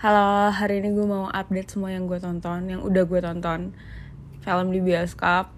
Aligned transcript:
Halo, 0.00 0.48
hari 0.48 0.80
ini 0.80 0.96
gue 0.96 1.04
mau 1.04 1.28
update 1.28 1.76
semua 1.76 1.92
yang 1.92 2.08
gue 2.08 2.16
tonton, 2.16 2.64
yang 2.64 2.80
udah 2.80 3.04
gue 3.04 3.20
tonton. 3.20 3.76
Film 4.40 4.72
di 4.72 4.80
bioskop, 4.80 5.52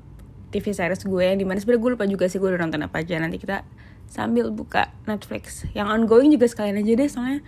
TV 0.50 0.66
series 0.74 1.06
gue 1.06 1.22
yang 1.22 1.38
di 1.38 1.46
mana 1.46 1.62
sebenernya 1.62 1.86
gue 1.86 1.90
lupa 1.94 2.10
juga 2.10 2.26
sih 2.26 2.42
gue 2.42 2.50
udah 2.50 2.58
nonton 2.58 2.82
apa 2.82 3.06
aja. 3.06 3.22
Nanti 3.22 3.38
kita 3.38 3.62
sambil 4.10 4.50
buka 4.50 4.90
Netflix. 5.06 5.62
Yang 5.78 5.94
ongoing 5.94 6.34
juga 6.34 6.50
sekalian 6.50 6.74
aja 6.82 6.90
deh 6.90 7.06
soalnya 7.06 7.38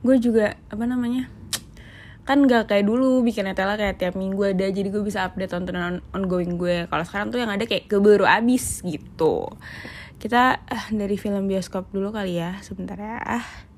gue 0.00 0.16
juga, 0.16 0.56
apa 0.72 0.88
namanya 0.88 1.28
kan 2.24 2.40
gak 2.48 2.72
kayak 2.72 2.88
dulu 2.88 3.20
bikin 3.20 3.44
netela 3.44 3.76
kayak 3.76 4.00
tiap 4.00 4.16
minggu 4.16 4.56
ada 4.56 4.72
jadi 4.72 4.88
gue 4.88 5.04
bisa 5.04 5.28
update 5.28 5.52
tontonan 5.52 6.00
ongoing 6.16 6.56
gue. 6.56 6.88
Kalau 6.88 7.04
sekarang 7.04 7.28
tuh 7.28 7.44
yang 7.44 7.52
ada 7.52 7.68
kayak 7.68 7.92
keburu 7.92 8.24
abis 8.24 8.80
gitu. 8.88 9.52
Kita 10.16 10.64
uh, 10.64 10.84
dari 10.96 11.20
film 11.20 11.44
bioskop 11.44 11.92
dulu 11.92 12.08
kali 12.08 12.40
ya 12.40 12.56
sebentar 12.64 12.96
ya. 12.96 13.20
Ah 13.20 13.68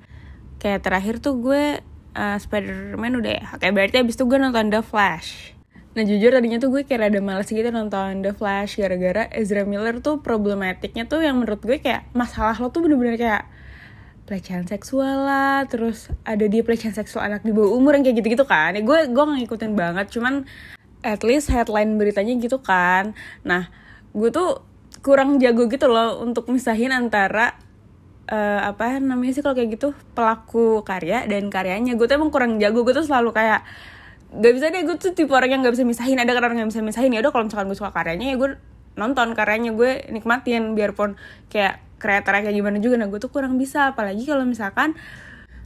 kayak 0.60 0.84
terakhir 0.84 1.18
tuh 1.18 1.34
gue 1.40 1.80
uh, 2.14 2.38
Spider-Man 2.38 3.18
udah 3.20 3.32
ya. 3.32 3.44
Kayak 3.58 3.74
berarti 3.76 3.96
abis 4.02 4.14
itu 4.18 4.24
gue 4.26 4.38
nonton 4.38 4.70
The 4.70 4.82
Flash. 4.82 5.54
Nah 5.90 6.06
jujur 6.06 6.30
tadinya 6.30 6.62
tuh 6.62 6.70
gue 6.70 6.82
kayak 6.86 7.10
ada 7.10 7.18
males 7.18 7.50
gitu 7.50 7.66
nonton 7.74 8.22
The 8.22 8.30
Flash 8.30 8.78
gara-gara 8.78 9.26
Ezra 9.34 9.66
Miller 9.66 9.98
tuh 9.98 10.22
problematiknya 10.22 11.10
tuh 11.10 11.26
yang 11.26 11.42
menurut 11.42 11.58
gue 11.66 11.82
kayak 11.82 12.06
masalah 12.14 12.54
lo 12.62 12.70
tuh 12.70 12.86
bener-bener 12.86 13.18
kayak 13.18 13.50
pelecehan 14.30 14.62
seksual 14.70 15.26
lah 15.26 15.66
terus 15.66 16.06
ada 16.22 16.46
dia 16.46 16.62
pelecehan 16.62 16.94
seksual 16.94 17.26
anak 17.26 17.42
di 17.42 17.50
bawah 17.50 17.74
umur 17.74 17.98
yang 17.98 18.06
kayak 18.06 18.22
gitu-gitu 18.22 18.46
kan. 18.46 18.78
Ya 18.78 18.82
gue 18.86 19.10
gue 19.10 19.24
ngikutin 19.26 19.74
banget 19.74 20.14
cuman 20.14 20.46
at 21.02 21.26
least 21.26 21.50
headline 21.50 21.98
beritanya 21.98 22.38
gitu 22.38 22.62
kan. 22.62 23.18
Nah 23.42 23.66
gue 24.14 24.30
tuh 24.30 24.62
kurang 25.02 25.42
jago 25.42 25.66
gitu 25.66 25.90
loh 25.90 26.22
untuk 26.22 26.46
misahin 26.52 26.94
antara 26.94 27.58
uh, 28.30 28.60
apa 28.70 29.02
namanya 29.02 29.32
sih 29.36 29.42
kalau 29.42 29.58
kayak 29.58 29.76
gitu 29.76 29.92
pelaku 30.14 30.80
karya 30.86 31.26
dan 31.26 31.50
karyanya. 31.50 31.98
Gue 31.98 32.06
tuh 32.06 32.16
emang 32.16 32.30
kurang 32.30 32.56
jago 32.62 32.86
gue 32.86 32.94
tuh 32.94 33.04
selalu 33.04 33.34
kayak 33.34 33.66
gak 34.30 34.52
bisa 34.54 34.66
deh 34.70 34.86
gue 34.86 34.96
tuh 34.96 35.10
tipe 35.12 35.34
orang 35.34 35.50
yang 35.50 35.60
gak 35.66 35.74
bisa 35.74 35.84
misahin. 35.84 36.16
Ada 36.22 36.38
orang 36.38 36.62
yang 36.62 36.68
bisa 36.70 36.80
misahin 36.80 37.10
ya 37.10 37.20
udah 37.20 37.32
kalau 37.34 37.44
misalkan 37.50 37.66
gue 37.68 37.78
suka 37.78 37.90
karyanya 37.90 38.26
ya 38.32 38.36
gue 38.38 38.50
nonton 38.94 39.34
karyanya 39.34 39.74
gue 39.74 40.06
nikmatin. 40.14 40.78
Biarpun 40.78 41.18
kayak 41.50 41.82
kreatornya 42.00 42.48
kayak 42.48 42.56
gimana 42.56 42.78
juga 42.80 42.96
nah 43.02 43.10
gue 43.10 43.20
tuh 43.20 43.28
kurang 43.34 43.58
bisa. 43.58 43.92
Apalagi 43.92 44.24
kalau 44.24 44.46
misalkan 44.46 44.94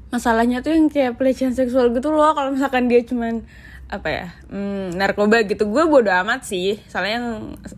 masalahnya 0.08 0.64
tuh 0.64 0.72
yang 0.72 0.88
kayak 0.88 1.20
pelecehan 1.20 1.52
seksual 1.52 1.92
gitu 1.92 2.10
loh. 2.10 2.32
Kalau 2.32 2.50
misalkan 2.56 2.88
dia 2.88 3.04
cuman 3.04 3.44
apa 3.88 4.08
ya 4.08 4.26
hmm, 4.48 4.96
narkoba 4.96 5.44
gitu. 5.44 5.68
Gue 5.68 5.84
bodo 5.86 6.10
amat 6.10 6.46
sih 6.48 6.80
soalnya 6.88 7.20
yang 7.20 7.28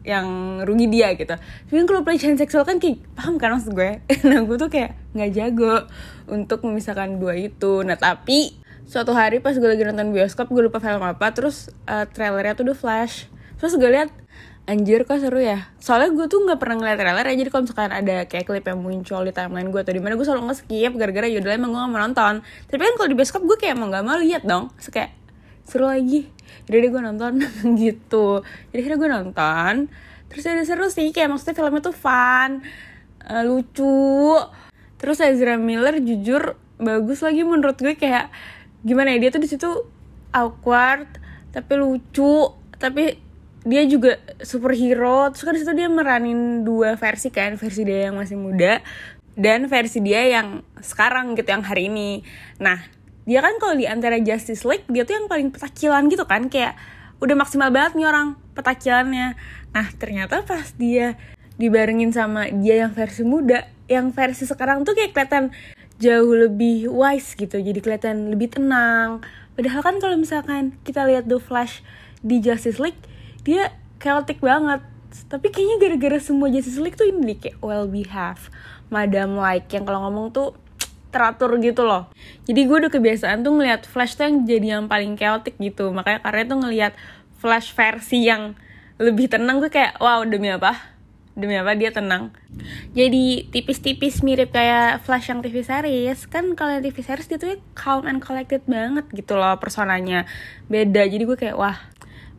yang 0.02 0.26
rugi 0.62 0.86
dia 0.86 1.12
gitu. 1.18 1.34
Tapi 1.36 1.82
kalau 1.84 2.06
pelecehan 2.06 2.38
seksual 2.38 2.62
kan 2.62 2.78
kayak 2.78 3.02
paham 3.18 3.36
kan 3.36 3.56
maksud 3.56 3.74
gue? 3.74 4.00
Nah 4.28 4.42
gue 4.42 4.56
tuh 4.56 4.70
kayak 4.70 4.96
nggak 5.12 5.30
jago 5.34 5.86
untuk 6.30 6.62
memisahkan 6.64 7.18
dua 7.18 7.36
itu. 7.36 7.82
Nah 7.82 7.98
tapi 7.98 8.54
suatu 8.86 9.10
hari 9.12 9.42
pas 9.42 9.58
gue 9.58 9.66
lagi 9.66 9.82
nonton 9.82 10.14
bioskop 10.14 10.46
gue 10.46 10.62
lupa 10.62 10.78
film 10.78 11.02
apa 11.02 11.34
terus 11.34 11.74
uh, 11.90 12.06
trailernya 12.06 12.54
tuh 12.54 12.64
udah 12.70 12.78
flash. 12.78 13.26
Terus 13.58 13.74
gue 13.74 13.90
lihat 13.90 14.10
anjir 14.66 15.06
kok 15.06 15.18
seru 15.22 15.38
ya. 15.42 15.70
Soalnya 15.78 16.14
gue 16.14 16.26
tuh 16.26 16.42
nggak 16.42 16.58
pernah 16.58 16.76
ngeliat 16.82 16.98
trailer 16.98 17.26
ya 17.26 17.34
jadi 17.38 17.48
kalau 17.50 17.62
misalkan 17.66 17.92
ada 17.94 18.16
kayak 18.26 18.44
klip 18.46 18.66
yang 18.66 18.80
muncul 18.82 19.22
di 19.22 19.32
timeline 19.34 19.70
gue 19.70 19.80
atau 19.82 19.94
di 19.94 20.02
mana 20.02 20.14
gue 20.18 20.26
selalu 20.26 20.50
nge-skip 20.50 20.92
gara-gara 20.98 21.26
yaudah 21.30 21.54
emang 21.54 21.70
gue 21.74 21.80
gak 21.82 21.90
mau 21.90 22.00
nonton. 22.02 22.34
Tapi 22.66 22.80
kan 22.82 22.94
kalau 22.98 23.08
di 23.10 23.16
bioskop 23.16 23.42
gue 23.46 23.56
kayak 23.58 23.78
emang 23.78 23.94
gak 23.94 24.04
mau 24.06 24.18
lihat 24.18 24.42
dong. 24.42 24.74
So, 24.82 24.90
kayak 24.90 25.25
seru 25.66 25.90
lagi. 25.90 26.30
Jadi 26.70 26.86
gue 26.88 27.02
nonton 27.02 27.42
gitu. 27.82 28.40
Jadi 28.70 28.78
akhirnya 28.80 28.98
gue 28.98 29.10
nonton. 29.10 29.74
Terus 30.30 30.44
ada 30.46 30.62
seru 30.66 30.86
sih 30.88 31.10
kayak 31.10 31.30
maksudnya 31.30 31.54
filmnya 31.58 31.82
tuh 31.82 31.94
fun 31.94 32.62
uh, 33.26 33.42
lucu. 33.42 34.38
Terus 34.96 35.20
Ezra 35.20 35.58
Miller 35.60 36.00
jujur 36.00 36.56
bagus 36.80 37.20
lagi 37.20 37.42
menurut 37.44 37.76
gue 37.76 37.98
kayak 37.98 38.30
gimana 38.86 39.12
ya 39.16 39.28
dia 39.28 39.30
tuh 39.34 39.42
di 39.42 39.50
situ 39.50 39.70
awkward 40.32 41.10
tapi 41.50 41.72
lucu. 41.76 42.54
Tapi 42.78 43.18
dia 43.66 43.82
juga 43.90 44.22
superhero. 44.40 45.30
Terus 45.34 45.42
kan 45.42 45.54
situ 45.58 45.72
dia 45.74 45.90
meranin 45.90 46.62
dua 46.62 46.94
versi 46.94 47.34
kan 47.34 47.58
versi 47.58 47.82
dia 47.82 48.10
yang 48.10 48.16
masih 48.16 48.38
muda 48.38 48.78
dan 49.36 49.68
versi 49.68 50.00
dia 50.00 50.24
yang 50.24 50.64
sekarang 50.80 51.36
gitu 51.36 51.52
yang 51.52 51.62
hari 51.62 51.92
ini. 51.92 52.24
Nah 52.56 52.95
dia 53.26 53.42
kan 53.42 53.58
kalau 53.58 53.74
di 53.74 53.90
antara 53.90 54.22
Justice 54.22 54.62
League 54.62 54.86
dia 54.86 55.02
tuh 55.02 55.18
yang 55.18 55.26
paling 55.26 55.50
petakilan 55.50 56.06
gitu 56.06 56.24
kan. 56.24 56.46
Kayak 56.46 56.78
udah 57.18 57.34
maksimal 57.34 57.74
banget 57.74 57.98
nih 57.98 58.06
orang 58.06 58.38
petakilannya. 58.54 59.34
Nah 59.74 59.86
ternyata 59.98 60.46
pas 60.46 60.70
dia 60.78 61.18
dibarengin 61.58 62.14
sama 62.14 62.46
dia 62.48 62.86
yang 62.86 62.94
versi 62.94 63.26
muda 63.26 63.66
yang 63.90 64.14
versi 64.14 64.46
sekarang 64.46 64.86
tuh 64.86 64.94
kayak 64.94 65.10
kelihatan 65.14 65.50
jauh 65.98 66.32
lebih 66.38 66.86
wise 66.86 67.34
gitu. 67.34 67.58
Jadi 67.58 67.82
kelihatan 67.82 68.30
lebih 68.30 68.54
tenang. 68.54 69.26
Padahal 69.58 69.82
kan 69.82 69.96
kalau 69.98 70.14
misalkan 70.14 70.78
kita 70.86 71.02
lihat 71.02 71.26
The 71.26 71.42
Flash 71.42 71.82
di 72.22 72.38
Justice 72.38 72.78
League 72.78 72.98
dia 73.42 73.74
chaotic 73.98 74.38
banget. 74.38 74.86
Tapi 75.26 75.50
kayaknya 75.50 75.82
gara-gara 75.82 76.18
semua 76.22 76.46
Justice 76.46 76.78
League 76.78 76.94
tuh 76.94 77.10
ini 77.10 77.34
kayak 77.34 77.58
well 77.58 77.90
behave 77.90 78.52
madam 78.86 79.34
like 79.34 79.66
yang 79.74 79.82
kalau 79.82 80.06
ngomong 80.06 80.30
tuh 80.30 80.54
teratur 81.10 81.56
gitu 81.62 81.86
loh. 81.86 82.10
Jadi 82.44 82.60
gue 82.66 82.76
udah 82.86 82.92
kebiasaan 82.92 83.42
tuh 83.42 83.52
ngeliat 83.56 83.88
Flash 83.88 84.18
tuh 84.18 84.28
yang 84.28 84.44
jadi 84.44 84.66
yang 84.78 84.84
paling 84.90 85.14
chaotic 85.16 85.56
gitu. 85.56 85.90
Makanya 85.94 86.20
karena 86.22 86.42
tuh 86.46 86.58
ngeliat 86.62 86.92
Flash 87.36 87.72
versi 87.72 88.26
yang 88.26 88.56
lebih 88.96 89.30
tenang. 89.30 89.60
Gue 89.62 89.70
kayak 89.72 90.00
wow 90.00 90.24
demi 90.26 90.52
apa? 90.52 90.96
Demi 91.36 91.52
apa 91.52 91.76
dia 91.76 91.92
tenang? 91.92 92.32
Jadi 92.96 93.52
tipis-tipis 93.52 94.24
mirip 94.24 94.56
kayak 94.56 95.04
Flash 95.04 95.28
yang 95.28 95.44
TV 95.44 95.60
series. 95.60 96.24
Kan 96.28 96.56
kalau 96.56 96.80
yang 96.80 96.84
TV 96.84 97.04
series 97.04 97.28
dia 97.28 97.36
tuh 97.36 97.60
calm 97.76 98.08
and 98.08 98.24
collected 98.24 98.64
banget 98.64 99.04
gitu 99.12 99.36
loh 99.36 99.56
personanya. 99.60 100.24
Beda. 100.68 101.04
Jadi 101.04 101.22
gue 101.28 101.36
kayak 101.36 101.56
wah 101.60 101.76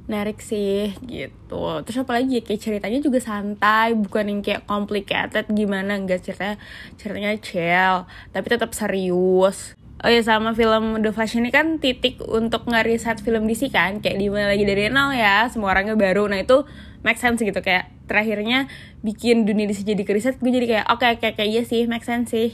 menarik 0.07 0.39
sih 0.39 0.95
gitu. 1.03 1.83
Terus 1.83 1.97
apalagi 1.99 2.39
ya 2.39 2.43
kayak 2.43 2.61
ceritanya 2.63 2.99
juga 3.03 3.19
santai 3.19 3.93
bukan 3.93 4.31
yang 4.31 4.39
kayak 4.39 4.63
complicated 4.63 5.45
gimana 5.51 5.99
enggak 5.99 6.23
ceritanya 6.23 6.55
ceritanya 6.95 7.31
chill 7.43 7.95
tapi 8.31 8.47
tetap 8.47 8.71
serius. 8.71 9.75
Oh 9.97 10.13
ya 10.13 10.21
sama 10.21 10.53
film 10.53 11.01
The 11.01 11.09
Flash 11.09 11.41
ini 11.41 11.49
kan 11.49 11.81
titik 11.81 12.21
untuk 12.21 12.69
ngeriset 12.69 13.17
film 13.25 13.49
DC 13.49 13.73
kan 13.73 13.97
Kayak 13.97 14.21
di 14.21 14.29
mana 14.29 14.53
lagi 14.53 14.61
dari 14.61 14.93
nol 14.93 15.09
ya 15.09 15.49
Semua 15.49 15.73
orangnya 15.73 15.97
baru. 15.97 16.29
Nah 16.29 16.37
itu 16.37 16.69
make 17.01 17.17
sense 17.17 17.41
gitu 17.41 17.65
Kayak 17.65 17.89
terakhirnya 18.05 18.69
bikin 19.01 19.49
dunia 19.49 19.65
DC 19.65 19.81
jadi 19.81 20.05
keriset 20.05 20.37
Gue 20.37 20.53
jadi 20.53 20.69
kayak 20.69 20.85
oke 20.93 21.01
okay, 21.01 21.17
kayak 21.17 21.35
kayak 21.41 21.49
iya 21.49 21.63
sih 21.65 21.89
make 21.89 22.05
sense 22.05 22.29
sih. 22.29 22.53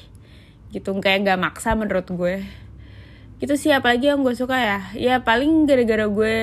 Gitu 0.72 0.88
kayak 1.04 1.28
gak 1.28 1.36
maksa 1.44 1.76
menurut 1.76 2.08
gue 2.08 2.48
itu 3.44 3.60
sih 3.60 3.76
apalagi 3.76 4.08
yang 4.08 4.24
gue 4.24 4.32
suka 4.32 4.56
ya. 4.56 4.80
Ya 4.96 5.20
paling 5.20 5.68
gara-gara 5.68 6.08
gue 6.08 6.38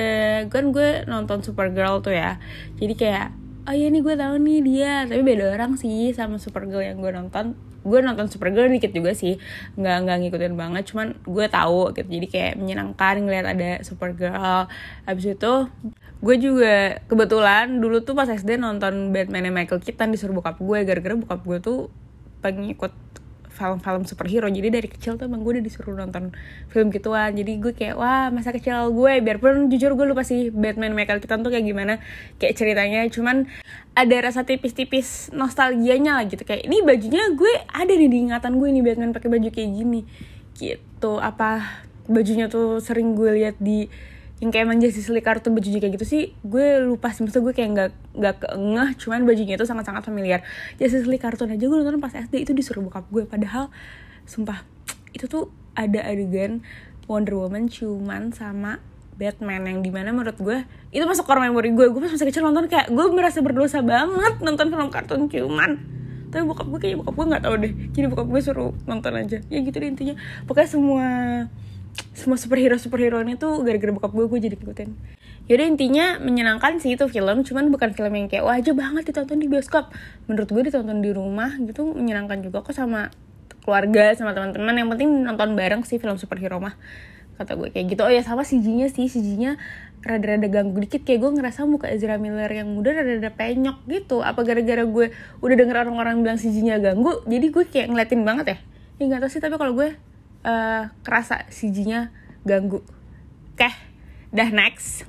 kan 0.53 0.69
gue 0.69 1.01
nonton 1.09 1.41
Supergirl 1.41 2.05
tuh 2.05 2.13
ya. 2.13 2.37
Jadi 2.77 2.93
kayak 2.93 3.33
oh 3.65 3.73
iya 3.73 3.89
nih 3.89 4.05
gue 4.05 4.13
tahu 4.13 4.37
nih 4.37 4.59
dia. 4.61 4.93
Tapi 5.09 5.25
beda 5.25 5.57
orang 5.57 5.81
sih 5.81 6.13
sama 6.13 6.37
Supergirl 6.37 6.85
yang 6.85 7.01
gue 7.01 7.09
nonton. 7.09 7.57
Gue 7.81 8.05
nonton 8.05 8.29
Supergirl 8.29 8.69
dikit 8.69 8.93
juga 8.93 9.17
sih. 9.17 9.41
Nggak 9.81 9.97
nggak 10.05 10.17
ngikutin 10.21 10.53
banget 10.53 10.83
cuman 10.93 11.17
gue 11.25 11.45
tahu 11.49 11.89
gitu. 11.97 12.05
Jadi 12.05 12.27
kayak 12.29 12.53
menyenangkan 12.61 13.15
ngeliat 13.17 13.45
ada 13.49 13.81
Supergirl. 13.81 14.69
Habis 15.09 15.25
itu 15.33 15.53
gue 16.21 16.35
juga 16.37 17.01
kebetulan 17.09 17.81
dulu 17.81 18.05
tuh 18.05 18.13
pas 18.13 18.29
SD 18.29 18.61
nonton 18.61 19.09
Batman 19.09 19.49
Michael 19.49 19.81
Keaton 19.81 20.13
disuruh 20.13 20.37
bokap 20.37 20.61
gue. 20.61 20.85
Gara-gara 20.85 21.17
bokap 21.17 21.41
gue 21.41 21.57
tuh 21.65 21.89
pengikut 22.45 22.93
film-film 23.61 24.09
superhero. 24.09 24.49
Jadi 24.49 24.73
dari 24.73 24.89
kecil 24.89 25.21
tuh 25.21 25.29
emang 25.29 25.45
gue 25.45 25.61
udah 25.61 25.63
disuruh 25.63 25.93
nonton 25.93 26.33
film 26.73 26.89
gituan. 26.89 27.37
Jadi 27.37 27.61
gue 27.61 27.77
kayak 27.77 27.93
wah 27.93 28.33
masa 28.33 28.49
kecil 28.49 28.89
gue. 28.89 29.21
Biarpun 29.21 29.69
jujur 29.69 29.93
gue 29.93 30.05
lupa 30.09 30.25
sih 30.25 30.49
Batman 30.49 30.97
Michael 30.97 31.21
Keaton 31.21 31.45
tuh 31.45 31.53
kayak 31.53 31.69
gimana 31.69 32.01
kayak 32.41 32.57
ceritanya. 32.57 33.05
Cuman 33.13 33.45
ada 33.93 34.17
rasa 34.25 34.41
tipis-tipis 34.41 35.29
nostalgianya 35.29 36.17
lah 36.17 36.25
gitu. 36.25 36.41
Kayak 36.41 36.65
ini 36.65 36.81
bajunya 36.81 37.29
gue 37.37 37.53
ada 37.69 37.93
nih 37.93 38.09
di 38.09 38.17
ingatan 38.25 38.57
gue 38.57 38.69
nih 38.73 38.81
Batman 38.81 39.13
pakai 39.13 39.29
baju 39.29 39.49
kayak 39.53 39.69
gini. 39.69 40.01
Gitu. 40.57 41.11
Apa 41.21 41.85
bajunya 42.09 42.49
tuh 42.49 42.81
sering 42.81 43.13
gue 43.13 43.29
lihat 43.37 43.61
di 43.61 43.85
yang 44.41 44.49
kayak 44.49 44.65
emang 44.65 44.81
Justice 44.81 45.13
League 45.13 45.23
kartun 45.23 45.53
bajunya 45.53 45.77
kayak 45.77 46.01
gitu 46.01 46.05
sih 46.09 46.23
gue 46.41 46.81
lupa 46.81 47.13
sih. 47.13 47.21
Maksudnya 47.21 47.45
gue 47.45 47.53
kayak 47.53 47.69
nggak 47.77 47.91
nggak 48.17 48.35
keengah 48.41 48.89
cuman 48.97 49.21
bajunya 49.29 49.53
itu 49.53 49.65
sangat 49.69 49.85
sangat 49.85 50.01
familiar. 50.01 50.41
Justice 50.81 51.05
League 51.05 51.21
kartun 51.21 51.53
aja 51.53 51.61
gue 51.61 51.77
nonton 51.77 52.01
pas 52.01 52.09
SD 52.09 52.49
itu 52.49 52.51
disuruh 52.57 52.81
bokap 52.81 53.05
gue. 53.13 53.29
Padahal 53.29 53.69
sumpah 54.25 54.65
itu 55.13 55.29
tuh 55.29 55.53
ada 55.77 56.01
adegan 56.01 56.65
Wonder 57.05 57.37
Woman 57.37 57.69
cuman 57.69 58.33
sama 58.33 58.81
Batman 59.21 59.69
yang 59.69 59.85
di 59.85 59.93
mana 59.93 60.09
menurut 60.09 60.41
gue 60.41 60.65
itu 60.89 61.05
masuk 61.05 61.29
core 61.29 61.45
memory 61.45 61.77
gue. 61.77 61.93
Gue 61.93 62.01
pas 62.01 62.09
masih 62.09 62.25
kecil 62.25 62.41
nonton 62.41 62.65
kayak 62.65 62.89
gue 62.89 63.05
merasa 63.13 63.45
berdosa 63.45 63.85
banget 63.85 64.41
nonton 64.41 64.73
film 64.73 64.89
kartun 64.89 65.29
cuman. 65.29 65.77
Tapi 66.33 66.41
bokap 66.49 66.65
gue 66.65 66.79
kayak 66.81 66.97
bokap 67.05 67.13
gue 67.13 67.25
nggak 67.29 67.43
tahu 67.45 67.55
deh. 67.61 67.73
Jadi 67.93 68.05
bokap 68.09 68.25
gue 68.25 68.41
suruh 68.41 68.73
nonton 68.89 69.13
aja. 69.13 69.37
Ya 69.53 69.57
gitu 69.61 69.77
deh 69.77 69.85
intinya. 69.85 70.17
Pokoknya 70.49 70.69
semua 70.73 71.07
semua 72.11 72.37
superhero 72.37 72.77
superhero 72.77 73.17
ini 73.23 73.33
tuh 73.33 73.65
gara-gara 73.65 73.89
bokap 73.89 74.13
gue 74.13 74.25
gue 74.29 74.39
jadi 74.51 74.55
ngikutin. 74.59 74.89
Yaudah 75.49 75.67
intinya 75.67 76.05
menyenangkan 76.21 76.77
sih 76.77 76.93
itu 76.93 77.09
film 77.09 77.41
cuman 77.41 77.73
bukan 77.73 77.97
film 77.97 78.13
yang 78.13 78.27
kayak 78.29 78.45
wajah 78.45 78.73
banget 78.77 79.03
ditonton 79.09 79.41
di 79.41 79.49
bioskop. 79.49 79.89
Menurut 80.29 80.47
gue 80.53 80.63
ditonton 80.69 81.01
di 81.01 81.09
rumah 81.09 81.57
gitu 81.59 81.91
menyenangkan 81.91 82.45
juga 82.45 82.61
kok 82.61 82.77
sama 82.77 83.09
keluarga 83.65 84.13
sama 84.13 84.37
teman-teman. 84.37 84.75
Yang 84.77 84.89
penting 84.95 85.09
nonton 85.25 85.57
bareng 85.57 85.81
sih 85.81 85.97
film 85.97 86.15
superhero 86.21 86.61
mah 86.61 86.77
kata 87.41 87.57
gue 87.57 87.73
kayak 87.73 87.97
gitu. 87.97 88.01
Oh 88.05 88.11
ya 88.13 88.21
sama 88.21 88.45
CG-nya 88.45 88.93
sih 88.93 89.09
CG-nya 89.09 89.57
rada-rada 90.05 90.45
ganggu 90.45 90.77
dikit. 90.77 91.01
Kayak 91.01 91.25
gue 91.25 91.31
ngerasa 91.41 91.65
muka 91.65 91.89
Ezra 91.89 92.21
Miller 92.21 92.53
yang 92.53 92.69
muda 92.69 92.93
rada-rada 92.93 93.33
penyok 93.33 93.81
gitu. 93.89 94.21
Apa 94.21 94.45
gara-gara 94.45 94.85
gue 94.85 95.09
udah 95.41 95.55
denger 95.57 95.75
orang-orang 95.89 96.21
bilang 96.21 96.37
CG-nya 96.37 96.77
ganggu 96.77 97.25
jadi 97.25 97.49
gue 97.49 97.63
kayak 97.65 97.87
ngeliatin 97.89 98.21
banget 98.21 98.45
ya. 98.45 98.57
Ya 99.01 99.03
nggak 99.09 99.25
tahu 99.25 99.31
sih 99.33 99.41
tapi 99.41 99.57
kalau 99.57 99.73
gue 99.73 99.97
uh, 100.45 100.93
kerasa 101.05 101.45
CG-nya 101.49 102.13
ganggu. 102.45 102.81
Oke 103.53 103.69
dah 104.31 104.49
next. 104.49 105.05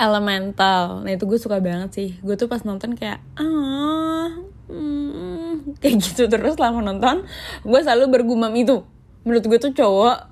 Elemental. 0.00 1.04
Nah 1.04 1.12
itu 1.12 1.28
gue 1.28 1.36
suka 1.36 1.60
banget 1.60 1.90
sih. 1.92 2.10
Gue 2.24 2.38
tuh 2.38 2.48
pas 2.48 2.64
nonton 2.64 2.96
kayak 2.96 3.20
ah 3.36 4.32
hmm, 4.70 5.76
kayak 5.82 6.00
gitu. 6.00 6.24
Terus 6.30 6.56
selama 6.56 6.80
nonton 6.80 7.28
gue 7.66 7.80
selalu 7.84 8.20
bergumam 8.20 8.54
itu. 8.56 8.80
Menurut 9.26 9.44
gue 9.44 9.58
tuh 9.60 9.72
cowok 9.76 10.30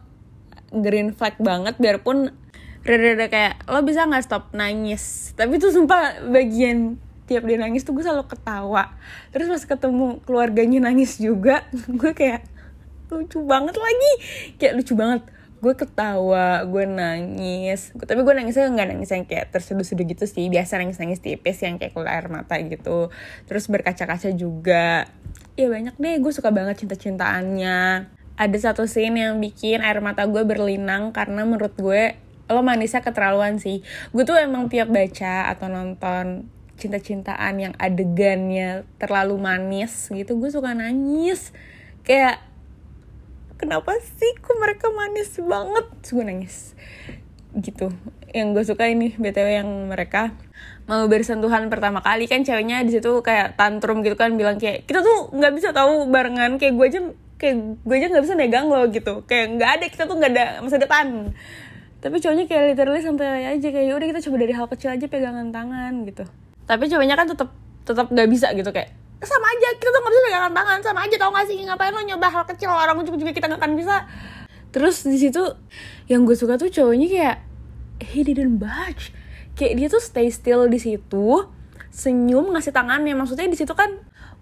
green 0.72 1.12
flag 1.12 1.37
banget 1.40 1.76
biarpun 1.76 2.32
rada-rada 2.84 3.28
kayak 3.28 3.55
lo 3.69 3.84
bisa 3.84 4.08
nggak 4.08 4.25
stop 4.25 4.56
nangis? 4.56 5.37
Tapi 5.37 5.60
tuh 5.60 5.69
sumpah 5.69 6.25
bagian 6.25 6.96
tiap 7.28 7.44
dia 7.44 7.60
nangis 7.60 7.84
tuh 7.84 7.93
gue 7.93 8.00
selalu 8.00 8.25
ketawa. 8.25 8.96
Terus 9.37 9.52
pas 9.52 9.76
ketemu 9.76 10.25
keluarganya 10.25 10.88
nangis 10.88 11.20
juga 11.20 11.69
gue 12.00 12.12
kayak 12.16 12.40
lucu 13.10 13.38
banget 13.44 13.76
lagi. 13.76 14.12
Kayak 14.60 14.75
lucu 14.81 14.94
banget. 14.94 15.22
Gue 15.58 15.75
ketawa 15.75 16.62
gue 16.62 16.84
nangis. 16.87 17.90
Tapi 17.96 18.20
gue 18.22 18.34
nangisnya 18.37 18.70
nggak 18.70 18.88
nangis 18.94 19.10
yang 19.10 19.25
kayak 19.26 19.50
terseduh-seduh 19.50 20.06
gitu 20.06 20.25
sih. 20.28 20.46
Biasa 20.46 20.78
nangis-nangis 20.78 21.19
tipis 21.19 21.58
yang 21.64 21.81
kayak 21.81 21.96
keluar 21.96 22.14
air 22.14 22.31
mata 22.31 22.55
gitu. 22.62 23.10
Terus 23.50 23.66
berkaca-kaca 23.66 24.31
juga. 24.37 25.10
Ya 25.58 25.66
banyak 25.66 25.99
deh. 25.99 26.16
Gue 26.22 26.31
suka 26.31 26.55
banget 26.55 26.87
cinta-cintaannya. 26.87 28.06
Ada 28.38 28.70
satu 28.70 28.87
scene 28.87 29.19
yang 29.19 29.43
bikin 29.43 29.82
air 29.82 29.99
mata 29.99 30.22
gue 30.31 30.46
berlinang 30.46 31.10
karena 31.10 31.43
menurut 31.43 31.75
gue 31.75 32.14
lo 32.49 32.62
manisnya 32.64 33.05
keterlaluan 33.05 33.60
sih. 33.60 33.84
Gue 34.14 34.25
tuh 34.25 34.38
emang 34.38 34.70
tiap 34.72 34.88
baca 34.88 35.52
atau 35.52 35.69
nonton 35.69 36.49
cinta-cintaan 36.78 37.55
yang 37.58 37.75
adegannya 37.76 38.87
terlalu 39.02 39.37
manis 39.37 40.08
gitu 40.08 40.38
gue 40.38 40.49
suka 40.49 40.72
nangis. 40.72 41.50
Kayak 42.06 42.40
kenapa 43.69 43.93
sih 44.00 44.32
kok 44.41 44.56
mereka 44.56 44.88
manis 44.88 45.37
banget? 45.44 45.87
Gue 46.09 46.25
nangis. 46.25 46.73
Gitu. 47.53 47.93
Yang 48.32 48.49
gue 48.56 48.65
suka 48.65 48.88
ini 48.88 49.12
btw 49.12 49.61
yang 49.61 49.69
mereka 49.93 50.32
mau 50.88 51.05
bersentuhan 51.05 51.69
pertama 51.69 52.00
kali. 52.00 52.25
Kan 52.25 52.49
ceweknya 52.49 52.81
di 52.81 52.97
situ 52.97 53.20
kayak 53.20 53.61
tantrum 53.61 54.00
gitu 54.00 54.17
kan 54.17 54.32
bilang 54.41 54.56
kayak 54.56 54.88
kita 54.88 55.05
tuh 55.05 55.37
nggak 55.37 55.53
bisa 55.53 55.76
tahu 55.76 56.09
barengan. 56.09 56.56
Kayak 56.56 56.81
gue 56.81 56.87
aja 56.88 57.00
kayak 57.37 57.56
gue 57.85 57.94
aja 58.00 58.06
nggak 58.09 58.25
bisa 58.25 58.35
megang 58.41 58.73
lo 58.73 58.88
gitu. 58.88 59.20
Kayak 59.29 59.61
nggak 59.61 59.70
ada 59.76 59.85
kita 59.93 60.03
tuh 60.09 60.17
nggak 60.17 60.32
ada 60.32 60.44
masa 60.65 60.76
depan. 60.81 61.06
Tapi 62.00 62.17
cowoknya 62.25 62.44
kayak 62.49 62.65
literally 62.73 63.05
sampai 63.05 63.53
aja 63.53 63.69
kayak 63.69 63.93
udah 64.00 64.09
kita 64.17 64.20
coba 64.25 64.37
dari 64.41 64.53
hal 64.56 64.67
kecil 64.73 64.97
aja 64.97 65.06
pegangan 65.12 65.53
tangan 65.53 65.93
gitu. 66.09 66.25
Tapi 66.65 66.88
cowoknya 66.88 67.20
kan 67.20 67.29
tetap 67.29 67.53
tetap 67.85 68.09
nggak 68.09 68.29
bisa 68.32 68.49
gitu 68.56 68.73
kayak 68.73 68.97
sama 69.26 69.47
aja 69.50 69.69
kita 69.75 69.91
tuh 69.91 69.99
nggak 69.99 70.12
bisa 70.15 70.23
pegangan 70.31 70.53
tangan. 70.55 70.79
Sama 70.85 71.00
aja 71.03 71.17
tau 71.19 71.31
gak 71.35 71.47
sih? 71.50 71.59
Ngapain 71.59 71.91
lo 71.91 72.03
nyoba 72.06 72.26
hal 72.31 72.44
kecil? 72.47 72.70
Orang 72.70 73.03
ujung 73.03 73.19
juga 73.19 73.35
kita 73.35 73.50
nggak 73.50 73.59
akan 73.59 73.73
bisa. 73.75 74.06
Terus 74.70 75.03
di 75.09 75.19
situ 75.19 75.43
yang 76.06 76.23
gue 76.29 76.37
suka 76.38 76.61
tuh 76.61 76.70
cowoknya 76.70 77.09
kayak 77.09 77.37
he 78.05 78.23
didn't 78.23 78.62
budge. 78.62 79.11
Kayak 79.59 79.73
dia 79.75 79.87
tuh 79.91 80.03
stay 80.03 80.31
still 80.31 80.70
di 80.70 80.79
situ 80.79 81.50
senyum 81.91 82.55
ngasih 82.55 82.70
tangannya. 82.70 83.17
Maksudnya 83.19 83.50
di 83.50 83.59
situ 83.59 83.75
kan 83.75 83.91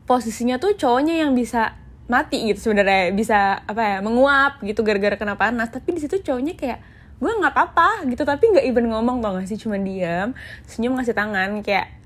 posisinya 0.04 0.60
tuh 0.60 0.76
cowoknya 0.76 1.24
yang 1.24 1.32
bisa 1.32 1.78
mati 2.10 2.44
gitu 2.52 2.68
sebenarnya. 2.68 3.16
Bisa 3.16 3.64
apa 3.64 3.80
ya 3.80 3.98
menguap 4.04 4.60
gitu 4.60 4.84
gara-gara 4.84 5.16
kena 5.16 5.40
panas. 5.40 5.72
Tapi 5.72 5.96
di 5.96 6.00
situ 6.04 6.20
cowoknya 6.20 6.52
kayak 6.52 6.78
gue 7.16 7.32
nggak 7.32 7.54
apa-apa 7.56 8.04
gitu. 8.12 8.28
Tapi 8.28 8.44
nggak 8.52 8.66
even 8.68 8.92
ngomong 8.92 9.24
tau 9.24 9.40
gak 9.40 9.48
sih? 9.48 9.56
Cuma 9.56 9.80
diam 9.80 10.36
senyum 10.68 11.00
ngasih 11.00 11.16
tangan. 11.16 11.64
Kayak 11.64 11.96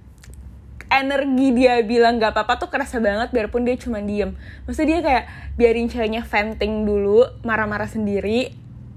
energi 0.90 1.54
dia 1.54 1.78
bilang 1.86 2.18
gak 2.18 2.34
apa-apa 2.34 2.66
tuh 2.66 2.68
kerasa 2.68 2.98
banget 2.98 3.30
biarpun 3.30 3.62
dia 3.62 3.78
cuma 3.78 4.02
diem. 4.02 4.34
Maksudnya 4.66 4.98
dia 4.98 5.00
kayak 5.06 5.24
biarin 5.54 5.86
ceweknya 5.86 6.26
venting 6.26 6.84
dulu 6.84 7.24
marah-marah 7.46 7.86
sendiri. 7.86 8.50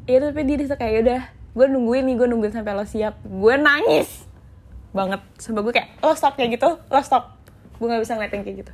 Ya 0.09 0.19
tapi 0.19 0.43
dia 0.43 0.57
bisa 0.57 0.75
kayak 0.75 0.95
udah 1.05 1.21
gue 1.53 1.65
nungguin 1.69 2.03
nih 2.09 2.15
gue 2.17 2.27
nungguin 2.27 2.51
sampai 2.51 2.73
lo 2.73 2.83
siap. 2.83 3.21
Gue 3.21 3.55
nangis 3.61 4.25
banget. 4.91 5.21
Sebab 5.37 5.61
gue 5.69 5.73
kayak 5.77 6.01
lo 6.01 6.17
stop 6.17 6.33
kayak 6.33 6.57
gitu. 6.57 6.81
Lo 6.81 6.99
stop. 7.05 7.37
Gue 7.77 7.87
nggak 7.87 8.01
bisa 8.01 8.17
ngeliatin 8.17 8.41
kayak 8.41 8.57
gitu. 8.65 8.73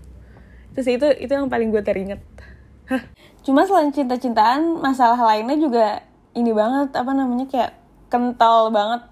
Terus 0.74 0.88
itu 0.88 1.08
itu 1.28 1.32
yang 1.36 1.52
paling 1.52 1.76
gue 1.76 1.84
teringet. 1.84 2.24
Cuma 3.46 3.68
selain 3.68 3.92
cinta-cintaan 3.92 4.80
masalah 4.80 5.20
lainnya 5.20 5.60
juga 5.60 6.08
ini 6.34 6.56
banget 6.56 6.96
apa 6.96 7.12
namanya 7.12 7.46
kayak 7.52 7.72
kental 8.10 8.74
banget 8.74 9.06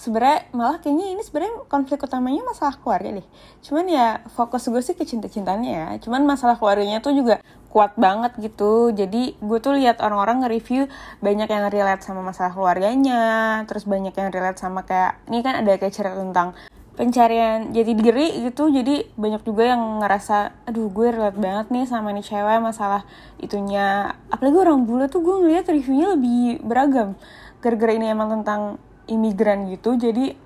sebenarnya 0.00 0.48
malah 0.56 0.80
kayaknya 0.80 1.12
ini 1.12 1.20
sebenarnya 1.20 1.68
konflik 1.68 2.00
utamanya 2.00 2.40
masalah 2.48 2.80
keluarga 2.80 3.20
deh. 3.20 3.26
Cuman 3.60 3.84
ya 3.84 4.24
fokus 4.32 4.64
gue 4.72 4.80
sih 4.80 4.96
ke 4.96 5.04
cinta-cintanya 5.04 5.70
ya. 5.70 5.86
Cuman 6.00 6.24
masalah 6.24 6.56
keluarganya 6.56 7.04
tuh 7.04 7.12
juga 7.12 7.44
kuat 7.68 7.94
banget 8.00 8.32
gitu. 8.40 8.90
Jadi 8.96 9.36
gue 9.36 9.58
tuh 9.60 9.76
lihat 9.76 10.00
orang-orang 10.00 10.42
nge-review 10.42 10.88
banyak 11.20 11.48
yang 11.52 11.68
relate 11.68 12.00
sama 12.00 12.24
masalah 12.24 12.56
keluarganya. 12.56 13.60
Terus 13.68 13.84
banyak 13.84 14.16
yang 14.16 14.28
relate 14.32 14.58
sama 14.58 14.88
kayak 14.88 15.20
ini 15.28 15.44
kan 15.44 15.60
ada 15.60 15.76
kayak 15.76 15.92
cerita 15.92 16.16
tentang 16.16 16.56
pencarian 16.96 17.70
jadi 17.76 17.92
diri 17.92 18.26
gitu. 18.48 18.72
Jadi 18.72 19.12
banyak 19.20 19.44
juga 19.44 19.76
yang 19.76 20.00
ngerasa 20.00 20.64
aduh 20.64 20.88
gue 20.88 21.12
relate 21.12 21.36
banget 21.36 21.66
nih 21.68 21.84
sama 21.84 22.16
nih 22.16 22.24
cewek 22.24 22.58
masalah 22.64 23.04
itunya. 23.36 24.16
Apalagi 24.32 24.56
orang 24.64 24.88
bule 24.88 25.12
tuh 25.12 25.20
gue 25.20 25.36
ngeliat 25.44 25.68
reviewnya 25.68 26.16
lebih 26.16 26.64
beragam. 26.64 27.20
Gara-gara 27.60 27.92
ini 27.92 28.08
emang 28.08 28.40
tentang 28.40 28.80
imigran 29.10 29.66
gitu 29.68 29.98
jadi 29.98 30.38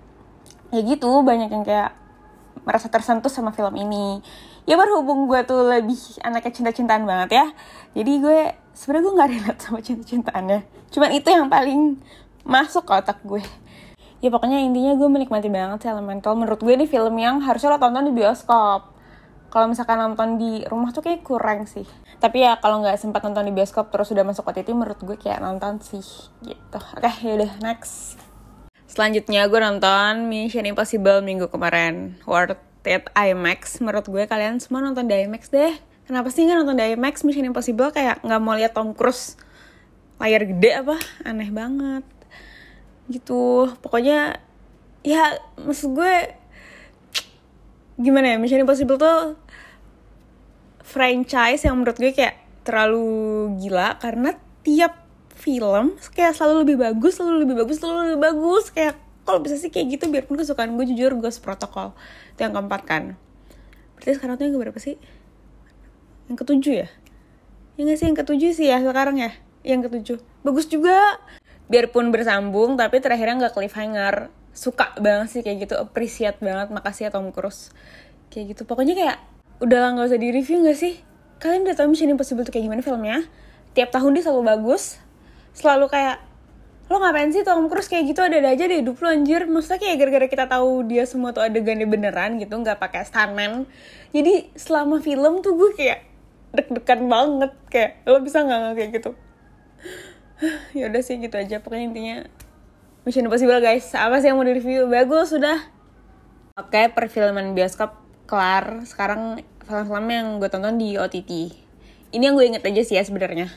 ya 0.75 0.81
gitu 0.82 1.22
banyak 1.22 1.52
yang 1.52 1.62
kayak 1.62 1.94
merasa 2.64 2.88
tersentuh 2.88 3.28
sama 3.28 3.52
film 3.52 3.76
ini. 3.76 4.25
Ya 4.64 4.81
berhubung 4.81 5.28
gue 5.28 5.44
tuh 5.44 5.69
lebih 5.69 6.00
anaknya 6.25 6.50
cinta-cintaan 6.56 7.05
banget 7.05 7.31
ya 7.37 7.46
jadi 7.93 8.12
gue 8.19 8.38
sebenarnya 8.72 9.05
gue 9.05 9.14
nggak 9.14 9.31
relate 9.31 9.61
sama 9.61 9.78
cinta-cintaannya. 9.84 10.61
Cuman 10.90 11.11
itu 11.12 11.28
yang 11.28 11.46
paling 11.52 12.00
masuk 12.43 12.88
ke 12.88 12.93
otak 12.96 13.20
gue. 13.22 13.44
Ya 14.25 14.32
pokoknya 14.32 14.56
intinya 14.64 14.96
gue 14.96 15.08
menikmati 15.08 15.52
banget 15.52 15.84
sih 15.84 15.90
Elemental 15.93 16.32
menurut 16.32 16.56
gue 16.56 16.72
ini 16.72 16.88
film 16.88 17.12
yang 17.20 17.44
harusnya 17.44 17.76
lo 17.76 17.78
tonton 17.78 18.08
di 18.08 18.14
bioskop. 18.16 18.96
Kalau 19.52 19.70
misalkan 19.70 20.00
nonton 20.00 20.40
di 20.40 20.64
rumah 20.66 20.90
tuh 20.90 21.05
kayak 21.05 21.22
kurang 21.22 21.69
sih. 21.69 21.84
Tapi 22.19 22.40
ya 22.40 22.56
kalau 22.56 22.81
nggak 22.81 22.96
sempat 22.96 23.20
nonton 23.20 23.44
di 23.44 23.52
bioskop 23.52 23.92
terus 23.92 24.09
sudah 24.09 24.25
masuk 24.25 24.49
OTT 24.49 24.73
menurut 24.73 24.97
gue 24.97 25.21
kayak 25.21 25.44
nonton 25.44 25.76
sih 25.85 26.02
gitu. 26.40 26.78
Oke 26.97 27.12
yaudah 27.21 27.52
next 27.61 28.24
Selanjutnya 28.95 29.51
gue 29.51 29.59
nonton 29.59 30.31
Mission 30.31 30.71
Impossible 30.71 31.19
minggu 31.19 31.51
kemarin. 31.51 32.15
Worth 32.31 32.63
it 32.87 33.11
IMAX. 33.19 33.83
Menurut 33.83 34.07
gue 34.07 34.23
kalian 34.31 34.63
semua 34.63 34.87
nonton 34.87 35.11
di 35.11 35.19
IMAX 35.19 35.51
deh. 35.51 35.75
Kenapa 36.07 36.31
sih 36.31 36.47
nggak 36.47 36.63
nonton 36.63 36.79
di 36.79 36.95
IMAX? 36.95 37.27
Mission 37.27 37.43
Impossible 37.43 37.91
kayak 37.91 38.23
nggak 38.23 38.39
mau 38.39 38.55
lihat 38.55 38.71
Tom 38.71 38.95
Cruise. 38.95 39.35
Layar 40.23 40.47
gede 40.47 40.79
apa? 40.79 40.95
Aneh 41.27 41.51
banget. 41.51 42.07
Gitu. 43.11 43.75
Pokoknya 43.83 44.39
Ya 45.05 45.37
maksud 45.61 45.93
gue 45.93 46.15
Gimana 48.01 48.33
ya? 48.33 48.37
Mission 48.39 48.63
Impossible 48.63 48.97
tuh 48.97 49.37
Franchise 50.81 51.67
yang 51.67 51.77
menurut 51.83 51.99
gue 52.01 52.17
kayak 52.17 52.41
Terlalu 52.65 53.53
gila 53.61 54.01
Karena 54.01 54.33
tiap 54.65 55.03
film 55.45 55.93
kayak 56.17 56.33
selalu 56.33 56.65
lebih 56.65 56.77
bagus 56.81 57.21
selalu 57.21 57.45
lebih 57.45 57.57
bagus 57.61 57.77
selalu 57.77 58.17
lebih 58.17 58.21
bagus. 58.25 58.65
Kayak 58.73 58.97
kalau 59.29 59.45
bisa 59.45 59.61
sih 59.61 59.69
kayak 59.69 60.01
gitu 60.01 60.09
biarpun 60.09 60.41
kesukaan 60.41 60.73
gue 60.81 60.89
jujur 60.89 61.13
gue 61.21 61.33
protokol 61.45 61.93
itu 62.33 62.41
yang 62.41 62.57
keempat 62.57 62.83
kan. 62.89 63.03
Berarti 64.01 64.17
sekarang 64.17 64.41
tuh 64.41 64.45
yang 64.49 64.57
berapa 64.57 64.81
sih? 64.81 64.97
Yang 66.33 66.37
ketujuh 66.41 66.75
ya? 66.85 66.89
Ya 67.77 67.81
gak 67.85 67.99
sih 68.01 68.07
yang 68.09 68.17
ketujuh 68.17 68.51
sih 68.57 68.67
ya 68.73 68.81
sekarang 68.81 69.21
ya? 69.21 69.31
Yang 69.61 69.93
ketujuh. 69.93 70.19
Bagus 70.41 70.67
juga. 70.73 71.21
Biarpun 71.69 72.09
bersambung 72.13 72.81
tapi 72.81 73.05
terakhirnya 73.05 73.45
nggak 73.45 73.55
cliffhanger. 73.57 74.33
Suka 74.57 74.97
banget 74.97 75.29
sih 75.29 75.41
kayak 75.45 75.69
gitu 75.69 75.75
appreciate 75.77 76.41
banget 76.41 76.73
makasih 76.73 77.09
ya 77.09 77.11
Tom 77.13 77.29
Cruise. 77.33 77.69
Kayak 78.33 78.57
gitu. 78.57 78.63
Pokoknya 78.65 78.97
kayak 78.97 79.19
udah 79.61 79.93
nggak 79.93 80.09
usah 80.09 80.21
di 80.21 80.29
review 80.33 80.65
gak 80.65 80.77
sih? 80.81 81.01
Kalian 81.41 81.69
udah 81.69 81.77
tau 81.77 81.89
Mission 81.89 82.09
Impossible 82.09 82.45
tuh 82.45 82.53
kayak 82.53 82.65
gimana 82.65 82.81
filmnya? 82.81 83.25
Tiap 83.75 83.93
tahun 83.93 84.17
dia 84.17 84.23
selalu 84.25 84.43
bagus 84.49 85.03
selalu 85.54 85.87
kayak 85.88 86.20
lo 86.92 87.00
ngapain 87.00 87.32
sih 87.32 87.40
Tom 87.46 87.70
Cruise? 87.73 87.88
Kayak 87.88 88.12
gitu 88.12 88.20
ada, 88.20 88.38
aja 88.44 88.64
deh 88.68 88.84
hidup 88.84 89.00
lo 89.00 89.08
anjir. 89.08 89.49
Maksudnya 89.49 89.80
kayak 89.80 89.96
gara-gara 90.02 90.26
kita 90.28 90.44
tahu 90.50 90.84
dia 90.84 91.08
semua 91.08 91.32
tuh 91.32 91.46
adegannya 91.46 91.88
beneran 91.88 92.37
gitu 92.37 92.54
nggak 92.54 92.76
pakai 92.76 93.06
stuntman. 93.06 93.64
Jadi 94.12 94.52
selama 94.58 95.00
film 95.00 95.40
tuh 95.40 95.56
gue 95.56 95.70
kayak 95.73 96.04
deg-degan 96.54 97.08
banget 97.08 97.52
kayak 97.73 97.90
lo 98.04 98.20
bisa 98.20 98.44
nggak 98.44 98.75
kayak 98.76 98.90
gitu. 99.00 99.11
Ya 100.76 100.90
udah 100.90 101.00
sih 101.00 101.16
gitu 101.23 101.38
aja. 101.38 101.62
Pokoknya 101.62 101.84
intinya 101.88 102.16
Mission 103.08 103.25
Impossible 103.25 103.62
guys. 103.62 103.94
Apa 103.96 104.20
sih 104.20 104.28
yang 104.28 104.37
mau 104.37 104.44
di 104.44 104.58
review 104.58 104.90
bagus 104.90 105.32
sudah. 105.32 105.56
Oke 106.58 106.90
perfilman 106.92 107.56
bioskop 107.56 107.96
kelar. 108.28 108.84
Sekarang 108.84 109.40
film-film 109.64 110.06
yang 110.11 110.26
gue 110.42 110.50
tonton 110.52 110.76
di 110.76 111.00
OTT 111.00 111.64
ini 112.14 112.30
yang 112.30 112.38
gue 112.38 112.46
inget 112.46 112.62
aja 112.62 112.82
sih 112.87 112.94
ya 112.94 113.02
sebenarnya. 113.02 113.50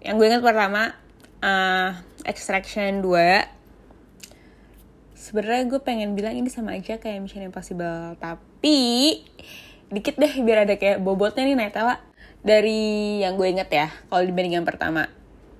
Yang 0.00 0.14
gue 0.16 0.26
inget 0.32 0.42
pertama 0.42 0.96
uh, 1.44 1.92
Extraction 2.24 3.04
2 3.04 3.52
sebenarnya 5.12 5.64
gue 5.68 5.80
pengen 5.84 6.16
bilang 6.16 6.32
ini 6.32 6.48
sama 6.48 6.76
aja 6.76 6.96
kayak 6.96 7.20
Mission 7.20 7.44
Impossible 7.44 8.16
tapi 8.16 9.20
dikit 9.92 10.16
deh 10.16 10.32
biar 10.40 10.64
ada 10.64 10.74
kayak 10.80 11.04
bobotnya 11.04 11.44
nih 11.44 11.56
Nightella 11.56 12.00
dari 12.44 13.24
yang 13.24 13.40
gue 13.40 13.48
inget 13.48 13.72
ya 13.72 13.88
kalau 14.12 14.22
dibanding 14.24 14.60
yang 14.60 14.68
pertama. 14.68 15.08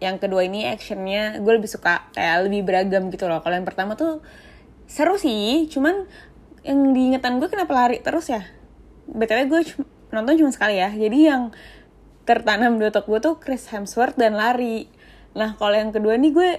Yang 0.02 0.26
kedua 0.28 0.44
ini 0.44 0.68
actionnya 0.68 1.40
gue 1.40 1.52
lebih 1.56 1.70
suka 1.70 2.12
kayak 2.12 2.44
lebih 2.44 2.60
beragam 2.60 3.08
gitu 3.08 3.24
loh. 3.24 3.40
Kalau 3.40 3.56
yang 3.56 3.64
pertama 3.64 3.96
tuh 3.96 4.20
seru 4.84 5.16
sih 5.16 5.64
cuman 5.72 6.04
yang 6.60 6.92
diingetan 6.92 7.40
gue 7.40 7.48
kenapa 7.48 7.72
lari 7.72 8.04
terus 8.04 8.28
ya? 8.28 8.44
Btw 9.08 9.48
gue 9.48 9.60
nonton 10.12 10.36
cuma 10.36 10.52
sekali 10.52 10.76
ya. 10.76 10.92
Jadi 10.92 11.18
yang 11.24 11.56
tertanam 12.28 12.76
di 12.76 12.84
otak 12.84 13.08
gue 13.08 13.20
tuh 13.20 13.40
Chris 13.40 13.64
Hemsworth 13.72 14.20
dan 14.20 14.36
lari 14.36 14.88
nah 15.34 15.58
kalau 15.58 15.74
yang 15.74 15.90
kedua 15.90 16.14
nih 16.14 16.30
gue 16.30 16.50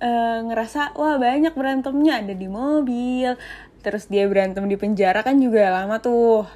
uh, 0.00 0.38
ngerasa 0.48 0.96
wah 0.96 1.20
banyak 1.20 1.52
berantemnya. 1.54 2.24
Ada 2.24 2.34
di 2.34 2.48
mobil 2.48 3.36
terus 3.80 4.12
dia 4.12 4.28
berantem 4.28 4.68
di 4.68 4.76
penjara 4.76 5.24
kan 5.24 5.36
juga 5.40 5.70
lama 5.70 6.00
tuh. 6.00 6.48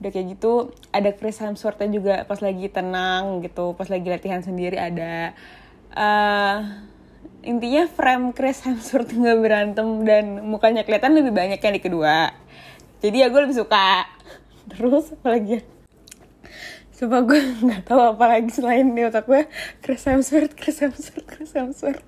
Udah 0.00 0.10
kayak 0.10 0.38
gitu 0.38 0.72
ada 0.90 1.12
Chris 1.12 1.38
Hemsworth 1.44 1.80
juga 1.92 2.24
pas 2.24 2.40
lagi 2.40 2.72
tenang 2.72 3.44
gitu 3.44 3.76
pas 3.76 3.88
lagi 3.88 4.08
latihan 4.08 4.42
sendiri 4.42 4.76
ada. 4.76 5.36
Uh, 5.90 6.86
intinya 7.44 7.88
frame 7.88 8.32
Chris 8.36 8.62
Hemsworth 8.64 9.12
nggak 9.12 9.38
berantem 9.40 9.88
dan 10.04 10.44
mukanya 10.44 10.84
kelihatan 10.84 11.16
lebih 11.16 11.32
banyak 11.32 11.60
yang 11.60 11.74
di 11.76 11.82
kedua. 11.82 12.32
Jadi 13.00 13.16
ya 13.24 13.28
gue 13.32 13.40
lebih 13.44 13.56
suka. 13.56 14.08
Terus 14.70 15.12
apalagi 15.16 15.58
ya 15.58 15.79
Coba 17.00 17.24
gue 17.24 17.40
nggak 17.64 17.88
tahu 17.88 18.00
apa 18.12 18.24
lagi 18.28 18.52
selain 18.52 18.92
di 18.92 19.00
otak 19.00 19.24
gue 19.24 19.48
Chris 19.80 20.04
Hemsworth, 20.04 20.52
Chris 20.52 20.84
Hemsworth, 20.84 21.24
Chris 21.24 21.56
Hemsworth. 21.56 22.04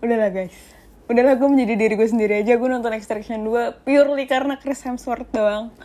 Udahlah 0.00 0.32
guys. 0.32 0.56
Udahlah 1.12 1.36
gue 1.36 1.44
menjadi 1.44 1.76
diri 1.76 1.92
gue 1.92 2.08
sendiri 2.08 2.40
aja. 2.40 2.56
Gue 2.56 2.72
nonton 2.72 2.96
Extraction 2.96 3.44
2 3.44 3.84
purely 3.84 4.24
karena 4.24 4.56
Chris 4.56 4.80
Hemsworth 4.80 5.28
doang. 5.28 5.76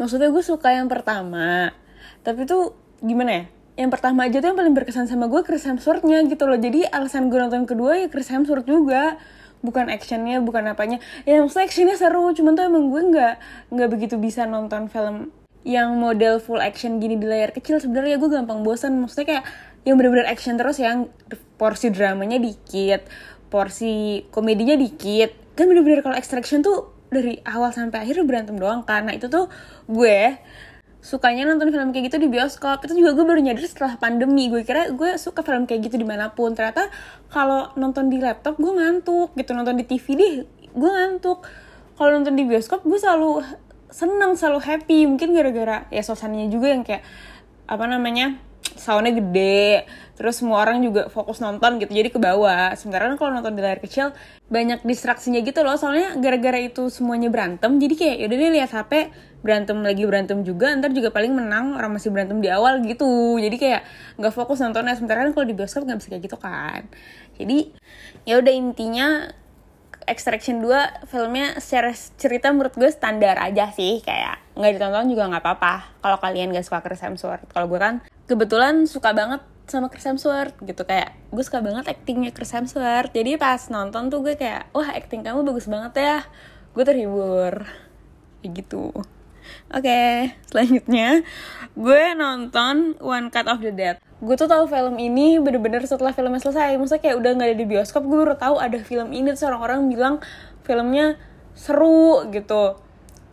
Maksudnya 0.00 0.32
gue 0.32 0.40
suka 0.40 0.72
yang 0.72 0.88
pertama 0.88 1.76
tapi 2.24 2.48
tuh 2.48 2.72
gimana 3.04 3.44
ya? 3.44 3.44
Yang 3.84 3.90
pertama 4.00 4.24
aja 4.24 4.40
tuh 4.40 4.48
yang 4.48 4.58
paling 4.58 4.74
berkesan 4.74 5.04
sama 5.04 5.28
gue 5.28 5.44
Chris 5.44 5.68
Hemsworthnya 5.68 6.24
gitu 6.24 6.48
loh. 6.48 6.56
Jadi 6.56 6.88
alasan 6.88 7.28
gue 7.28 7.36
nonton 7.36 7.68
kedua 7.68 8.00
ya 8.00 8.08
Chris 8.08 8.32
Hemsworth 8.32 8.64
juga. 8.64 9.20
Bukan 9.60 9.92
actionnya 9.92 10.40
bukan 10.40 10.72
apanya. 10.72 11.04
Ya 11.28 11.44
maksudnya 11.44 11.68
actionnya 11.68 12.00
seru 12.00 12.32
cuman 12.32 12.56
tuh 12.56 12.64
emang 12.64 12.88
gue 12.88 13.02
nggak 13.12 13.34
nggak 13.76 13.88
begitu 13.92 14.16
bisa 14.16 14.48
nonton 14.48 14.88
film 14.88 15.36
yang 15.66 15.98
model 15.98 16.38
full 16.38 16.62
action 16.62 17.02
gini 17.02 17.18
di 17.18 17.26
layar 17.26 17.50
kecil 17.50 17.82
sebenarnya 17.82 18.16
gue 18.16 18.30
gampang 18.30 18.62
bosan 18.62 18.98
maksudnya 19.02 19.26
kayak 19.26 19.44
yang 19.86 19.98
bener-bener 19.98 20.26
action 20.28 20.54
terus 20.58 20.78
yang 20.78 21.10
porsi 21.58 21.90
dramanya 21.90 22.38
dikit 22.38 23.04
porsi 23.48 24.24
komedinya 24.30 24.76
dikit. 24.76 25.56
Kan 25.56 25.66
bener-bener 25.66 26.04
kalau 26.04 26.14
extraction 26.14 26.62
tuh 26.62 26.92
dari 27.08 27.40
awal 27.48 27.72
sampai 27.72 28.04
akhir 28.04 28.22
berantem 28.28 28.54
doang. 28.60 28.84
Karena 28.84 29.16
itu 29.16 29.26
tuh 29.26 29.48
gue 29.88 30.38
sukanya 30.98 31.48
nonton 31.48 31.72
film 31.72 31.90
kayak 31.90 32.12
gitu 32.12 32.16
di 32.22 32.28
bioskop. 32.30 32.84
Itu 32.84 32.94
juga 32.94 33.16
gue 33.16 33.24
baru 33.26 33.40
nyadar 33.42 33.64
setelah 33.64 33.96
pandemi. 33.98 34.52
Gue 34.52 34.62
kira 34.62 34.92
gue 34.92 35.16
suka 35.16 35.42
film 35.42 35.64
kayak 35.66 35.90
gitu 35.90 35.96
di 35.98 36.06
mana 36.06 36.30
pun. 36.30 36.54
Ternyata 36.54 36.92
kalau 37.32 37.72
nonton 37.74 38.12
di 38.12 38.22
laptop 38.22 38.60
gue 38.60 38.70
ngantuk. 38.70 39.34
Gitu 39.34 39.50
nonton 39.56 39.74
di 39.74 39.84
TV 39.88 40.06
deh 40.14 40.34
gue 40.68 40.90
ngantuk. 40.92 41.42
Kalau 41.98 42.10
nonton 42.14 42.38
di 42.38 42.46
bioskop 42.46 42.86
gue 42.86 43.00
selalu 43.00 43.42
senang 43.90 44.36
selalu 44.36 44.60
happy. 44.64 44.98
Mungkin 45.08 45.32
gara-gara 45.34 45.88
ya 45.88 46.02
suasananya 46.04 46.48
juga 46.52 46.72
yang 46.72 46.82
kayak 46.84 47.02
apa 47.68 47.84
namanya 47.84 48.40
soundnya 48.78 49.12
gede 49.12 49.84
terus 50.18 50.40
semua 50.40 50.64
orang 50.64 50.82
juga 50.82 51.06
fokus 51.12 51.38
nonton 51.38 51.78
gitu 51.78 51.94
jadi 51.94 52.10
ke 52.10 52.18
bawah. 52.18 52.74
Sementara 52.74 53.06
kan 53.06 53.16
kalau 53.16 53.30
nonton 53.38 53.54
di 53.54 53.62
layar 53.62 53.78
kecil 53.78 54.10
banyak 54.50 54.82
distraksinya 54.82 55.38
gitu 55.46 55.62
loh. 55.62 55.78
Soalnya 55.78 56.18
gara-gara 56.18 56.58
itu 56.58 56.90
semuanya 56.90 57.30
berantem 57.30 57.78
jadi 57.78 57.94
kayak 57.94 58.16
yaudah 58.26 58.36
deh 58.38 58.50
lihat 58.58 58.70
HP 58.74 58.92
berantem 59.38 59.78
lagi 59.86 60.02
berantem 60.02 60.42
juga 60.42 60.74
ntar 60.74 60.90
juga 60.90 61.14
paling 61.14 61.30
menang 61.30 61.78
orang 61.78 61.94
masih 61.94 62.10
berantem 62.10 62.42
di 62.42 62.50
awal 62.50 62.82
gitu. 62.82 63.38
Jadi 63.38 63.56
kayak 63.56 63.82
nggak 64.18 64.34
fokus 64.34 64.58
nontonnya. 64.58 64.98
Sementara 64.98 65.22
kan 65.22 65.30
kalau 65.34 65.46
di 65.46 65.54
bioskop 65.54 65.86
nggak 65.86 65.98
bisa 66.02 66.08
kayak 66.10 66.22
gitu 66.26 66.38
kan. 66.38 66.82
Jadi 67.38 67.58
ya 68.26 68.42
udah 68.42 68.54
intinya 68.54 69.30
Extraction 70.08 70.64
2 70.64 71.06
filmnya 71.06 71.60
secara 71.60 71.92
cerita 71.94 72.50
menurut 72.50 72.74
gue 72.74 72.88
standar 72.88 73.36
aja 73.38 73.70
sih. 73.70 74.00
Kayak 74.02 74.40
nggak 74.56 74.70
ditonton 74.76 75.06
juga 75.12 75.28
nggak 75.28 75.44
apa-apa. 75.44 75.74
Kalau 76.00 76.18
kalian 76.18 76.50
gak 76.50 76.66
suka 76.66 76.80
Chris 76.82 77.04
Hemsworth. 77.04 77.44
Kalau 77.52 77.68
gue 77.68 77.78
kan 77.78 78.00
kebetulan 78.26 78.88
suka 78.88 79.12
banget 79.12 79.44
sama 79.68 79.92
Chris 79.92 80.08
Hemsworth 80.08 80.56
gitu. 80.64 80.82
Kayak 80.88 81.14
gue 81.30 81.44
suka 81.44 81.60
banget 81.60 81.84
actingnya 81.86 82.32
Chris 82.32 82.50
Hemsworth. 82.50 83.12
Jadi 83.12 83.36
pas 83.36 83.60
nonton 83.68 84.08
tuh 84.08 84.24
gue 84.24 84.34
kayak 84.34 84.72
wah 84.72 84.88
acting 84.90 85.20
kamu 85.20 85.44
bagus 85.44 85.68
banget 85.68 85.92
ya. 86.00 86.16
Gue 86.72 86.82
terhibur. 86.82 87.68
Kayak 88.40 88.52
gitu. 88.64 88.90
Oke 89.68 89.84
okay, 89.84 90.12
selanjutnya 90.48 91.24
gue 91.72 92.02
nonton 92.16 92.96
One 93.00 93.32
Cut 93.32 93.48
of 93.48 93.64
the 93.64 93.72
Dead 93.72 93.96
gue 94.18 94.34
tuh 94.34 94.50
tahu 94.50 94.66
film 94.66 94.98
ini 94.98 95.38
bener-bener 95.38 95.86
setelah 95.86 96.10
filmnya 96.10 96.42
selesai. 96.42 96.74
Maksudnya 96.74 97.02
kayak 97.02 97.16
udah 97.22 97.30
nggak 97.38 97.48
ada 97.54 97.56
di 97.58 97.66
bioskop 97.66 98.02
gue 98.02 98.18
baru 98.18 98.34
tahu 98.34 98.58
ada 98.58 98.78
film 98.82 99.14
ini. 99.14 99.30
Terus 99.30 99.46
orang-orang 99.46 99.86
bilang 99.86 100.14
filmnya 100.66 101.14
seru 101.54 102.26
gitu. 102.34 102.82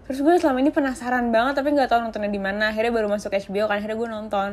Terus 0.06 0.22
gue 0.22 0.38
selama 0.38 0.62
ini 0.62 0.70
penasaran 0.70 1.34
banget 1.34 1.58
tapi 1.58 1.74
nggak 1.74 1.90
tahu 1.90 2.06
nontonnya 2.06 2.30
di 2.30 2.38
mana. 2.38 2.70
Akhirnya 2.70 2.94
baru 2.94 3.10
masuk 3.10 3.34
HBO 3.34 3.66
kan 3.66 3.82
akhirnya 3.82 3.98
gue 3.98 4.10
nonton. 4.14 4.50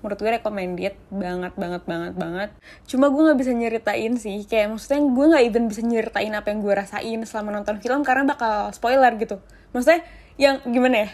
Menurut 0.00 0.18
gue 0.20 0.30
recommended 0.40 0.94
banget 1.12 1.52
banget 1.52 1.82
banget 1.84 2.14
banget. 2.16 2.50
Cuma 2.88 3.12
gue 3.12 3.20
nggak 3.20 3.38
bisa 3.44 3.52
nyeritain 3.52 4.12
sih. 4.16 4.40
Kayak 4.48 4.72
maksudnya 4.72 5.04
gue 5.04 5.24
nggak 5.36 5.44
even 5.44 5.64
bisa 5.68 5.84
nyeritain 5.84 6.32
apa 6.32 6.48
yang 6.48 6.64
gue 6.64 6.72
rasain 6.72 7.20
selama 7.28 7.60
nonton 7.60 7.76
film 7.84 8.00
karena 8.00 8.24
bakal 8.24 8.72
spoiler 8.72 9.12
gitu. 9.20 9.36
Maksudnya 9.76 10.00
yang 10.40 10.64
gimana 10.64 11.04
ya? 11.04 11.08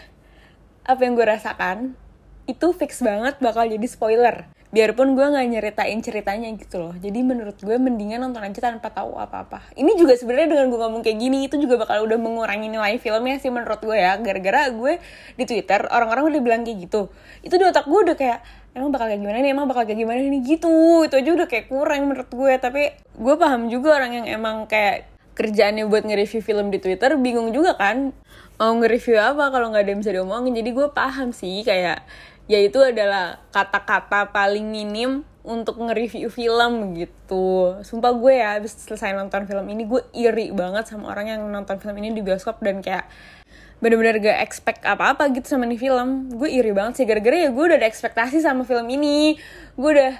Apa 0.87 1.03
yang 1.03 1.19
gue 1.19 1.27
rasakan 1.27 1.99
itu 2.47 2.67
fix 2.71 3.03
banget 3.03 3.37
bakal 3.43 3.67
jadi 3.67 3.85
spoiler 3.85 4.49
biarpun 4.71 5.19
gue 5.19 5.25
nggak 5.27 5.47
nyeritain 5.51 5.99
ceritanya 5.99 6.47
gitu 6.55 6.79
loh. 6.79 6.95
Jadi 6.95 7.19
menurut 7.27 7.59
gue 7.59 7.75
mendingan 7.75 8.23
nonton 8.23 8.39
aja 8.39 8.71
tanpa 8.71 8.87
tahu 8.87 9.19
apa-apa. 9.19 9.75
Ini 9.75 9.99
juga 9.99 10.15
sebenarnya 10.15 10.55
dengan 10.55 10.71
gue 10.71 10.79
ngomong 10.79 11.03
kayak 11.03 11.17
gini 11.19 11.37
itu 11.51 11.59
juga 11.59 11.83
bakal 11.83 12.07
udah 12.07 12.15
mengurangi 12.15 12.71
nilai 12.71 12.95
filmnya 12.95 13.35
sih 13.43 13.51
menurut 13.51 13.83
gue 13.83 13.99
ya. 13.99 14.15
Gara-gara 14.15 14.71
gue 14.71 15.03
di 15.35 15.43
twitter 15.43 15.91
orang-orang 15.91 16.31
udah 16.31 16.41
bilang 16.41 16.61
kayak 16.63 16.87
gitu. 16.87 17.11
Itu 17.43 17.59
di 17.59 17.67
otak 17.67 17.83
gue 17.83 17.99
udah 17.99 18.15
kayak 18.15 18.39
emang 18.71 18.95
bakal 18.95 19.11
kayak 19.11 19.19
gimana 19.19 19.37
nih? 19.43 19.51
Emang 19.51 19.67
bakal 19.67 19.83
kayak 19.83 19.99
gimana 19.99 20.19
nih? 20.23 20.41
Gitu. 20.41 20.75
Itu 21.03 21.15
aja 21.19 21.29
udah 21.35 21.47
kayak 21.51 21.65
kurang 21.67 22.01
menurut 22.07 22.31
gue 22.31 22.53
tapi 22.55 22.81
gue 22.95 23.35
paham 23.35 23.67
juga 23.67 23.99
orang 23.99 24.23
yang 24.23 24.25
emang 24.31 24.71
kayak 24.71 25.11
kerjaannya 25.35 25.87
buat 25.87 26.03
nge-review 26.07 26.43
film 26.43 26.71
di 26.71 26.79
twitter 26.79 27.19
bingung 27.19 27.51
juga 27.51 27.75
kan. 27.75 28.15
Mau 28.55 28.77
nge-review 28.77 29.19
apa 29.19 29.51
kalau 29.51 29.73
nggak 29.73 29.83
ada 29.83 29.91
yang 29.91 29.99
bisa 29.99 30.15
diomongin? 30.15 30.53
Jadi 30.55 30.69
gue 30.71 30.87
paham 30.95 31.35
sih 31.35 31.65
kayak 31.67 32.07
yaitu 32.51 32.83
adalah 32.83 33.39
kata-kata 33.55 34.35
paling 34.35 34.67
minim 34.67 35.23
untuk 35.47 35.79
nge-review 35.79 36.27
film 36.27 36.99
gitu. 36.99 37.79
Sumpah 37.79 38.11
gue 38.11 38.33
ya 38.43 38.59
habis 38.59 38.75
selesai 38.75 39.15
nonton 39.15 39.47
film 39.47 39.63
ini 39.71 39.87
gue 39.87 40.03
iri 40.11 40.51
banget 40.51 40.91
sama 40.91 41.15
orang 41.15 41.31
yang 41.31 41.41
nonton 41.47 41.79
film 41.79 41.95
ini 42.03 42.11
di 42.11 42.19
bioskop 42.19 42.59
dan 42.59 42.83
kayak 42.83 43.07
bener-bener 43.81 44.21
gak 44.21 44.45
expect 44.45 44.83
apa-apa 44.83 45.31
gitu 45.31 45.47
sama 45.47 45.63
nih 45.63 45.79
film. 45.79 46.27
Gue 46.35 46.51
iri 46.51 46.75
banget 46.75 47.01
sih 47.01 47.05
gara-gara 47.07 47.47
ya 47.47 47.49
gue 47.49 47.63
udah 47.63 47.79
ada 47.79 47.87
ekspektasi 47.87 48.43
sama 48.43 48.67
film 48.67 48.85
ini. 48.91 49.39
Gue 49.79 49.89
udah 49.95 50.13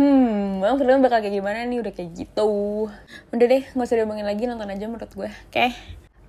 hmm, 0.00 0.64
bang 0.64 0.76
film 0.80 0.98
bakal 1.04 1.20
kayak 1.20 1.34
gimana 1.36 1.68
nih 1.68 1.78
udah 1.84 1.92
kayak 1.92 2.10
gitu. 2.16 2.88
Udah 3.36 3.46
deh, 3.46 3.62
gak 3.68 3.84
usah 3.84 3.96
diomongin 4.00 4.24
lagi 4.24 4.48
nonton 4.48 4.66
aja 4.66 4.88
menurut 4.88 5.12
gue. 5.12 5.28
Oke. 5.28 5.52
Okay. 5.52 5.70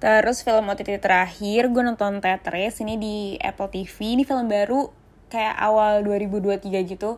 Terus 0.02 0.42
film 0.42 0.66
OTT 0.66 0.98
terakhir 0.98 1.70
gue 1.70 1.84
nonton 1.86 2.22
Tetris 2.22 2.82
ini 2.82 2.98
di 2.98 3.16
Apple 3.38 3.70
TV. 3.70 4.18
Ini 4.18 4.26
film 4.26 4.50
baru 4.50 5.01
kayak 5.32 5.56
awal 5.56 6.04
2023 6.04 6.68
gitu. 6.84 7.16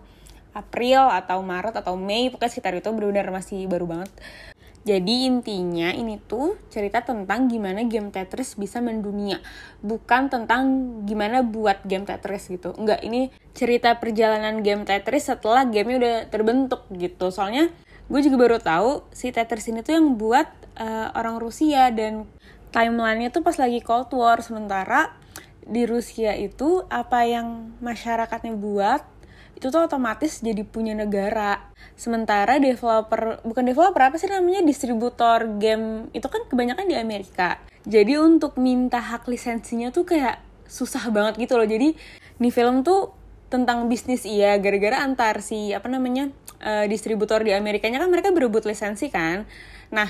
April 0.54 1.10
atau 1.10 1.42
Maret 1.42 1.82
atau 1.82 1.98
Mei 1.98 2.30
pokoknya 2.30 2.52
sekitar 2.54 2.78
itu 2.78 2.86
benar-benar 2.94 3.34
masih 3.34 3.66
baru 3.66 3.90
banget. 3.90 4.14
Jadi 4.84 5.32
intinya 5.32 5.96
ini 5.96 6.20
tuh 6.20 6.60
cerita 6.68 7.00
tentang 7.00 7.48
gimana 7.48 7.88
game 7.88 8.12
Tetris 8.12 8.60
bisa 8.60 8.84
mendunia. 8.84 9.40
Bukan 9.80 10.28
tentang 10.28 10.64
gimana 11.08 11.40
buat 11.40 11.88
game 11.88 12.04
Tetris 12.04 12.52
gitu. 12.52 12.76
Enggak, 12.76 13.00
ini 13.00 13.32
cerita 13.56 13.96
perjalanan 13.96 14.60
game 14.60 14.84
Tetris 14.84 15.32
setelah 15.32 15.64
gamenya 15.64 15.98
udah 16.04 16.18
terbentuk 16.28 16.84
gitu. 16.92 17.32
Soalnya 17.32 17.72
gue 18.12 18.20
juga 18.20 18.36
baru 18.36 18.60
tahu 18.60 19.08
si 19.16 19.32
Tetris 19.32 19.72
ini 19.72 19.88
tuh 19.88 19.96
yang 19.96 20.20
buat 20.20 20.52
uh, 20.76 21.16
orang 21.16 21.40
Rusia 21.40 21.88
Dan 21.88 22.28
timelinenya 22.76 23.32
tuh 23.32 23.40
pas 23.40 23.56
lagi 23.56 23.80
Cold 23.80 24.12
War. 24.12 24.44
Sementara 24.44 25.16
di 25.68 25.84
Rusia 25.88 26.36
itu 26.36 26.84
apa 26.92 27.24
yang 27.28 27.76
masyarakatnya 27.80 28.54
buat 28.56 29.02
itu 29.54 29.70
tuh 29.70 29.86
otomatis 29.86 30.44
jadi 30.44 30.66
punya 30.68 30.92
negara. 30.98 31.72
Sementara 31.96 32.60
developer 32.60 33.40
bukan 33.48 33.64
developer 33.64 34.02
apa 34.02 34.18
sih 34.20 34.28
namanya 34.28 34.66
distributor 34.66 35.46
game 35.62 36.12
itu 36.12 36.26
kan 36.28 36.44
kebanyakan 36.50 36.90
di 36.90 36.98
Amerika. 37.00 37.62
Jadi 37.88 38.20
untuk 38.20 38.60
minta 38.60 39.00
hak 39.00 39.30
lisensinya 39.30 39.94
tuh 39.94 40.04
kayak 40.04 40.42
susah 40.68 41.08
banget 41.14 41.48
gitu 41.48 41.56
loh. 41.56 41.68
Jadi 41.70 41.96
di 42.42 42.50
film 42.50 42.82
tuh 42.82 43.24
tentang 43.54 43.86
bisnis 43.86 44.26
iya 44.26 44.58
gara-gara 44.58 45.06
antar 45.06 45.46
si 45.46 45.70
apa 45.78 45.86
namanya 45.86 46.34
uh, 46.66 46.90
distributor 46.90 47.46
di 47.46 47.54
Amerikanya 47.54 48.02
kan 48.02 48.10
mereka 48.10 48.34
berebut 48.34 48.66
lisensi 48.66 49.14
kan 49.14 49.46
nah 49.94 50.10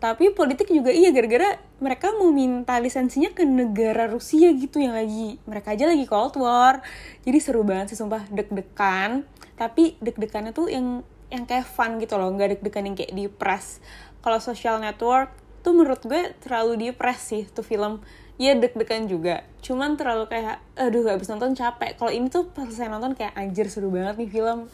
tapi 0.00 0.32
politik 0.32 0.72
juga 0.72 0.88
iya 0.88 1.12
gara-gara 1.12 1.60
mereka 1.76 2.16
mau 2.16 2.32
minta 2.32 2.80
lisensinya 2.80 3.36
ke 3.36 3.44
negara 3.44 4.08
Rusia 4.08 4.48
gitu 4.56 4.80
yang 4.80 4.96
lagi 4.96 5.36
mereka 5.44 5.76
aja 5.76 5.92
lagi 5.92 6.08
Cold 6.08 6.40
War. 6.40 6.80
Jadi 7.20 7.38
seru 7.38 7.60
banget 7.68 7.92
sih 7.92 8.00
sumpah 8.00 8.24
deg-degan. 8.32 9.28
Tapi 9.60 10.00
deg-degannya 10.00 10.56
tuh 10.56 10.72
yang 10.72 11.04
yang 11.28 11.44
kayak 11.44 11.68
fun 11.68 12.00
gitu 12.00 12.16
loh 12.16 12.32
nggak 12.32 12.58
deg-degan 12.58 12.88
yang 12.88 12.96
kayak 12.96 13.12
di 13.12 13.28
press. 13.28 13.84
Kalau 14.24 14.40
social 14.40 14.80
network 14.80 15.36
tuh 15.60 15.76
menurut 15.76 16.00
gue 16.00 16.32
terlalu 16.40 16.72
di 16.80 16.88
press 16.96 17.36
sih 17.36 17.44
tuh 17.44 17.60
film. 17.60 18.00
Ya 18.40 18.56
deg-degan 18.56 19.04
juga. 19.04 19.44
Cuman 19.60 20.00
terlalu 20.00 20.32
kayak 20.32 20.64
aduh 20.80 21.04
gak 21.04 21.20
bisa 21.20 21.36
nonton 21.36 21.52
capek. 21.52 22.00
Kalau 22.00 22.08
ini 22.08 22.32
tuh 22.32 22.48
pas 22.48 22.72
saya 22.72 22.88
nonton 22.88 23.12
kayak 23.12 23.36
anjir 23.36 23.68
seru 23.68 23.92
banget 23.92 24.16
nih 24.16 24.32
film 24.32 24.72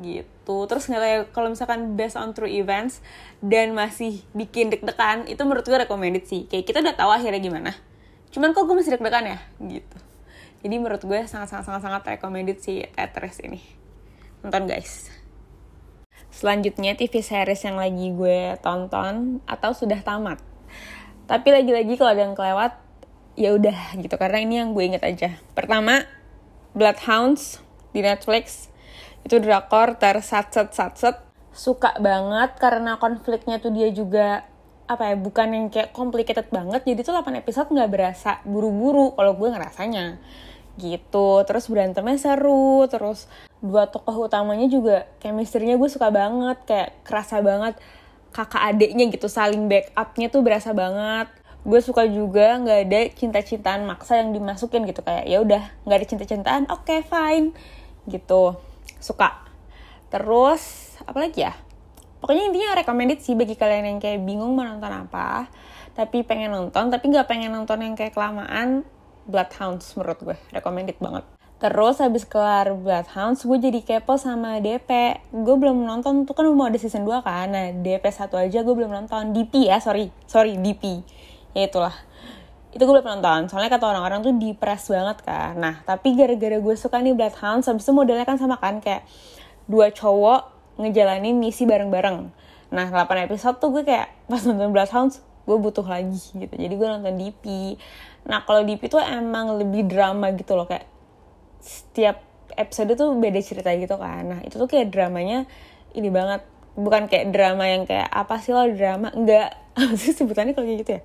gitu. 0.00 0.56
Terus 0.64 0.88
nilai 0.88 1.28
kalau 1.36 1.52
misalkan 1.52 1.94
based 1.98 2.16
on 2.16 2.32
true 2.32 2.48
events 2.48 3.04
dan 3.44 3.76
masih 3.76 4.24
bikin 4.32 4.72
deg-degan 4.72 5.28
itu 5.28 5.40
menurut 5.44 5.68
gue 5.68 5.76
recommended 5.76 6.24
sih. 6.24 6.48
Kayak 6.48 6.64
kita 6.64 6.78
udah 6.80 6.96
tahu 6.96 7.10
akhirnya 7.12 7.40
gimana. 7.44 7.72
Cuman 8.32 8.56
kok 8.56 8.64
gue 8.64 8.76
masih 8.76 8.96
deg-degan 8.96 9.36
ya? 9.36 9.38
Gitu. 9.60 9.98
Jadi 10.64 10.74
menurut 10.80 11.02
gue 11.04 11.20
sangat 11.28 11.52
sangat 11.52 11.68
sangat 11.68 11.82
sangat 11.84 12.02
recommended 12.16 12.58
sih 12.64 12.86
Tetris 12.96 13.44
ini. 13.44 13.60
Nonton 14.40 14.64
guys. 14.64 15.12
Selanjutnya 16.32 16.96
TV 16.96 17.20
series 17.20 17.60
yang 17.60 17.76
lagi 17.76 18.08
gue 18.16 18.56
tonton 18.64 19.44
atau 19.44 19.76
sudah 19.76 20.00
tamat. 20.00 20.40
Tapi 21.28 21.48
lagi-lagi 21.52 22.00
kalau 22.00 22.16
ada 22.16 22.24
yang 22.24 22.32
kelewat 22.32 22.72
ya 23.36 23.52
udah 23.52 24.00
gitu. 24.00 24.16
Karena 24.16 24.40
ini 24.40 24.54
yang 24.64 24.72
gue 24.72 24.84
inget 24.88 25.04
aja. 25.04 25.36
Pertama 25.52 26.08
Bloodhounds 26.72 27.60
di 27.92 28.00
Netflix 28.00 28.71
itu 29.22 29.38
drakor 29.38 29.94
tersatset 29.98 30.74
satset 30.74 31.16
suka 31.52 31.92
banget 32.00 32.56
karena 32.56 32.96
konfliknya 32.96 33.60
tuh 33.60 33.70
dia 33.70 33.92
juga 33.92 34.48
apa 34.88 35.12
ya 35.12 35.16
bukan 35.16 35.48
yang 35.52 35.66
kayak 35.68 35.94
complicated 35.94 36.48
banget. 36.52 36.84
Jadi 36.84 37.00
tuh 37.06 37.14
8 37.16 37.40
episode 37.40 37.68
nggak 37.70 37.90
berasa 37.92 38.40
buru-buru 38.44 39.14
kalau 39.14 39.36
gue 39.36 39.48
ngerasanya. 39.52 40.18
Gitu. 40.80 41.28
Terus 41.44 41.64
berantemnya 41.68 42.16
seru 42.16 42.88
terus 42.88 43.28
dua 43.62 43.86
tokoh 43.86 44.26
utamanya 44.26 44.66
juga 44.66 45.06
chemistry-nya 45.22 45.78
gue 45.78 45.86
suka 45.86 46.10
banget 46.10 46.58
kayak 46.66 46.90
kerasa 47.06 47.38
banget 47.44 47.78
kakak 48.32 48.74
adeknya 48.74 49.06
gitu 49.12 49.28
saling 49.30 49.68
backupnya 49.68 50.28
tuh 50.32 50.40
berasa 50.40 50.72
banget. 50.72 51.28
Gue 51.62 51.78
suka 51.78 52.08
juga 52.08 52.58
nggak 52.58 52.80
ada 52.88 53.00
cinta-cintaan 53.14 53.86
maksa 53.86 54.18
yang 54.18 54.34
dimasukin 54.34 54.82
gitu 54.88 55.04
kayak 55.04 55.28
ya 55.30 55.38
udah 55.44 55.62
nggak 55.86 55.98
ada 56.00 56.06
cinta-cintaan 56.08 56.62
oke 56.72 56.88
okay, 56.88 57.00
fine 57.06 57.54
gitu 58.10 58.58
suka 59.02 59.42
terus 60.08 60.94
apa 61.02 61.18
lagi 61.28 61.42
ya 61.42 61.52
pokoknya 62.22 62.48
intinya 62.48 62.78
recommended 62.78 63.18
sih 63.18 63.34
bagi 63.34 63.58
kalian 63.58 63.84
yang 63.90 63.98
kayak 63.98 64.22
bingung 64.22 64.54
mau 64.54 64.62
nonton 64.62 64.88
apa 64.88 65.50
tapi 65.92 66.22
pengen 66.22 66.54
nonton 66.54 66.88
tapi 66.88 67.10
nggak 67.10 67.26
pengen 67.26 67.50
nonton 67.52 67.82
yang 67.82 67.94
kayak 67.98 68.14
kelamaan 68.14 68.86
Bloodhounds 69.26 69.92
menurut 69.98 70.18
gue 70.22 70.36
recommended 70.54 70.96
banget 71.02 71.26
Terus 71.62 72.02
habis 72.02 72.26
kelar 72.26 72.74
Bloodhounds, 72.74 73.46
gue 73.46 73.54
jadi 73.54 73.86
kepo 73.86 74.18
sama 74.18 74.58
DP. 74.58 75.22
Gue 75.30 75.54
belum 75.54 75.86
nonton, 75.86 76.26
tuh 76.26 76.34
kan 76.34 76.42
mau 76.50 76.66
ada 76.66 76.74
season 76.74 77.06
2 77.06 77.22
kan. 77.22 77.46
Nah, 77.54 77.70
DP 77.70 78.02
satu 78.10 78.34
aja 78.34 78.66
gue 78.66 78.74
belum 78.74 78.90
nonton. 78.90 79.30
DP 79.30 79.70
ya, 79.70 79.78
sorry. 79.78 80.10
Sorry, 80.26 80.58
DP. 80.58 81.06
Ya 81.54 81.70
itulah 81.70 81.94
itu 82.72 82.80
gue 82.80 82.94
belum 82.96 83.04
nonton. 83.04 83.52
Soalnya 83.52 83.68
kata 83.68 83.84
orang-orang 83.84 84.24
tuh 84.24 84.32
depres 84.32 84.88
banget 84.88 85.20
kan 85.22 85.52
nah 85.60 85.74
tapi 85.84 86.16
gara-gara 86.16 86.56
gue 86.56 86.74
suka 86.74 86.98
nih 87.04 87.12
Bloodhounds 87.12 87.68
habis 87.68 87.84
itu 87.84 87.92
modelnya 87.92 88.24
kan 88.24 88.40
sama 88.40 88.56
kan 88.56 88.80
kayak 88.80 89.04
dua 89.68 89.92
cowok 89.92 90.48
ngejalanin 90.80 91.36
misi 91.36 91.68
bareng-bareng. 91.68 92.32
Nah 92.72 92.86
8 92.88 93.28
episode 93.28 93.60
tuh 93.60 93.68
gue 93.76 93.84
kayak 93.84 94.08
pas 94.24 94.40
nonton 94.48 94.72
Bloodhounds 94.72 95.20
gue 95.44 95.56
butuh 95.60 95.84
lagi 95.84 96.16
gitu. 96.16 96.54
Jadi 96.56 96.74
gue 96.74 96.88
nonton 96.88 97.14
DP 97.20 97.76
nah 98.22 98.40
kalau 98.46 98.64
DP 98.64 98.88
tuh 98.88 99.02
emang 99.02 99.60
lebih 99.60 99.84
drama 99.84 100.32
gitu 100.32 100.56
loh 100.56 100.64
kayak 100.64 100.88
setiap 101.60 102.22
episode 102.56 102.96
tuh 102.96 103.12
beda 103.20 103.40
cerita 103.44 103.68
gitu 103.76 104.00
kan. 104.00 104.24
Nah 104.24 104.40
itu 104.40 104.56
tuh 104.56 104.66
kayak 104.66 104.88
dramanya 104.88 105.44
ini 105.92 106.08
banget. 106.08 106.40
Bukan 106.72 107.04
kayak 107.04 107.36
drama 107.36 107.68
yang 107.68 107.84
kayak 107.84 108.08
apa 108.08 108.40
sih 108.40 108.56
lo 108.56 108.64
drama? 108.72 109.12
Enggak. 109.12 109.60
Apa 109.72 109.96
sih 109.96 110.12
sebutannya 110.12 110.52
kalau 110.52 110.68
kayak 110.68 110.80
gitu 110.84 110.92
ya 111.00 111.02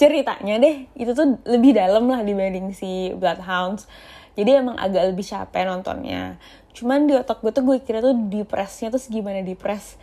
ceritanya 0.00 0.56
deh 0.56 0.88
itu 0.96 1.12
tuh 1.12 1.36
lebih 1.44 1.76
dalam 1.76 2.08
lah 2.08 2.24
dibanding 2.24 2.72
si 2.72 3.12
Bloodhounds. 3.12 3.84
Jadi 4.32 4.56
emang 4.56 4.80
agak 4.80 5.12
lebih 5.12 5.28
capek 5.28 5.68
nontonnya. 5.68 6.40
Cuman 6.72 7.04
di 7.04 7.12
otak 7.12 7.44
gue 7.44 7.52
tuh 7.52 7.60
gue 7.68 7.76
kira 7.84 8.00
tuh 8.00 8.16
depresnya 8.16 8.88
tuh 8.88 8.96
segimana 8.96 9.44
depres 9.44 10.00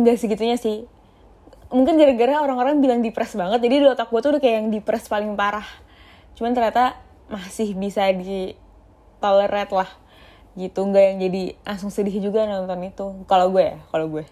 nggak 0.00 0.16
segitunya 0.16 0.56
sih. 0.56 0.88
Mungkin 1.68 2.00
gara-gara 2.00 2.40
orang-orang 2.40 2.80
bilang 2.80 3.04
depres 3.04 3.36
banget 3.36 3.60
jadi 3.60 3.84
di 3.84 3.86
otak 3.92 4.08
gue 4.08 4.20
tuh 4.24 4.30
udah 4.32 4.40
kayak 4.40 4.56
yang 4.64 4.68
depres 4.72 5.04
paling 5.12 5.36
parah. 5.36 5.68
Cuman 6.32 6.56
ternyata 6.56 6.96
masih 7.28 7.76
bisa 7.76 8.08
di 8.16 8.56
tolerate 9.20 9.76
lah. 9.76 9.92
Gitu 10.56 10.80
nggak 10.80 11.04
yang 11.04 11.18
jadi 11.20 11.42
langsung 11.68 11.92
sedih 11.92 12.16
juga 12.16 12.48
nonton 12.48 12.80
itu. 12.80 13.06
Kalau 13.28 13.52
gue 13.52 13.76
ya 13.76 13.76
kalau 13.92 14.08
gue. 14.08 14.24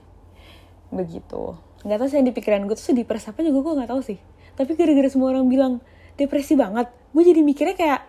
Begitu. 0.88 1.61
Nggak 1.85 1.97
tahu 2.01 2.09
sih 2.09 2.16
yang 2.16 2.29
di 2.33 2.33
pikiran 2.33 2.64
gue 2.64 2.77
tuh 2.81 2.97
sedih 2.97 3.05
depres 3.05 3.29
apa 3.29 3.45
juga 3.45 3.61
gue 3.61 3.75
nggak 3.85 3.93
tahu 3.93 4.01
sih 4.01 4.30
tapi 4.61 4.77
gara-gara 4.77 5.09
semua 5.09 5.33
orang 5.33 5.49
bilang 5.49 5.81
depresi 6.20 6.53
banget 6.53 6.92
gue 7.16 7.23
jadi 7.25 7.40
mikirnya 7.40 7.77
kayak 7.81 8.01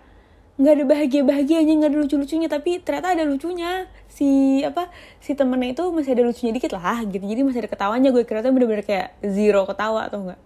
nggak 0.62 0.74
ada 0.78 0.86
bahagia 0.86 1.22
bahagianya 1.26 1.74
nggak 1.74 1.90
ada 1.90 2.00
lucu 2.06 2.16
lucunya 2.22 2.46
tapi 2.46 2.78
ternyata 2.86 3.18
ada 3.18 3.26
lucunya. 3.26 3.90
Si 4.06 4.62
apa 4.62 4.94
si 5.18 5.34
temennya 5.34 5.74
itu 5.74 5.84
masih 5.90 6.14
ada 6.14 6.24
lucunya 6.28 6.54
dikit 6.54 6.78
lah 6.78 7.02
gitu. 7.10 7.24
Jadi 7.26 7.42
masih 7.42 7.60
ada 7.66 7.70
ketawanya 7.74 8.10
gue 8.14 8.24
kira 8.28 8.46
tuh 8.46 8.54
bener-bener 8.54 8.86
kayak 8.86 9.18
zero 9.26 9.66
ketawa 9.66 10.06
atau 10.06 10.22
enggak 10.22 10.42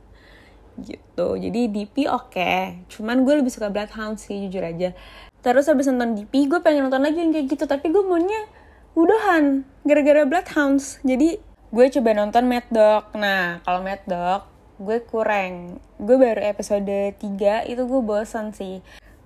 gitu. 0.79 1.27
Jadi 1.35 1.61
DP 1.67 2.07
oke 2.07 2.31
okay. 2.31 2.85
cuman 2.87 3.27
gue 3.27 3.43
lebih 3.43 3.51
suka 3.51 3.67
Bloodhound 3.67 4.15
sih 4.15 4.47
jujur 4.47 4.63
aja. 4.63 4.95
Terus 5.43 5.67
habis 5.67 5.91
nonton 5.91 6.15
DP 6.15 6.47
gue 6.47 6.59
pengen 6.63 6.87
nonton 6.87 7.03
lagi 7.03 7.19
yang 7.19 7.35
kayak 7.35 7.51
gitu 7.51 7.67
tapi 7.67 7.91
gue 7.91 8.03
maunya 8.07 8.47
udahan 8.95 9.67
gara-gara 9.83 10.23
Bloodhounds. 10.23 11.03
Jadi 11.03 11.43
gue 11.75 11.85
coba 11.91 12.09
nonton 12.15 12.47
Mad 12.47 12.67
Dog. 12.71 13.11
Nah 13.19 13.59
kalau 13.67 13.83
Mad 13.83 13.99
Dog 14.07 14.54
gue 14.75 14.97
kurang. 15.07 15.79
Gue 15.95 16.19
baru 16.19 16.43
episode 16.43 17.15
3 17.15 17.71
itu 17.71 17.81
gue 17.87 18.01
bosan 18.03 18.51
sih. 18.51 18.83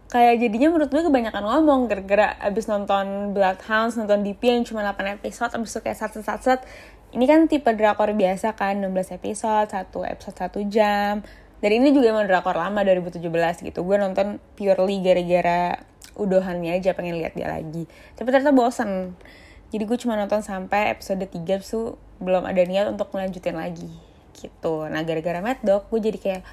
Kayak 0.10 0.42
jadinya 0.42 0.74
menurut 0.74 0.90
gue 0.90 1.04
kebanyakan 1.06 1.44
ngomong 1.46 1.86
gara-gara 1.86 2.34
abis 2.42 2.66
nonton 2.66 3.34
Bloodhounds 3.34 3.94
nonton 3.98 4.26
DP 4.26 4.42
yang 4.58 4.66
cuma 4.66 4.82
8 4.82 5.22
episode 5.22 5.54
abis 5.54 5.78
itu 5.78 5.80
kayak 5.86 5.98
satu 6.02 6.22
ini 7.10 7.26
kan 7.26 7.50
tipe 7.50 7.70
drakor 7.74 8.14
biasa 8.14 8.54
kan 8.54 8.78
16 8.78 9.18
episode 9.18 9.70
satu 9.74 10.06
episode 10.06 10.38
satu 10.38 10.60
jam. 10.70 11.26
Dan 11.60 11.70
ini 11.76 11.92
juga 11.92 12.14
emang 12.14 12.30
drakor 12.30 12.56
lama 12.56 12.86
2017 12.86 13.22
gitu. 13.66 13.80
Gue 13.86 13.98
nonton 13.98 14.38
purely 14.54 15.02
gara-gara 15.02 15.82
udohannya 16.18 16.78
aja 16.78 16.94
pengen 16.94 17.18
lihat 17.18 17.34
dia 17.34 17.50
lagi. 17.50 17.90
Tapi 18.18 18.28
ternyata 18.30 18.54
bosan 18.54 19.18
jadi 19.70 19.86
gue 19.86 19.98
cuma 20.02 20.18
nonton 20.18 20.42
sampai 20.42 20.94
episode 20.94 21.22
3 21.22 21.62
tuh 21.62 21.98
belum 22.18 22.46
ada 22.46 22.62
niat 22.66 22.90
untuk 22.90 23.14
melanjutin 23.14 23.58
lagi 23.58 24.09
gitu. 24.40 24.88
Nah 24.88 25.04
gara-gara 25.04 25.44
Mad 25.44 25.60
Dog 25.60 25.92
gue 25.92 26.00
jadi 26.00 26.20
kayak 26.20 26.44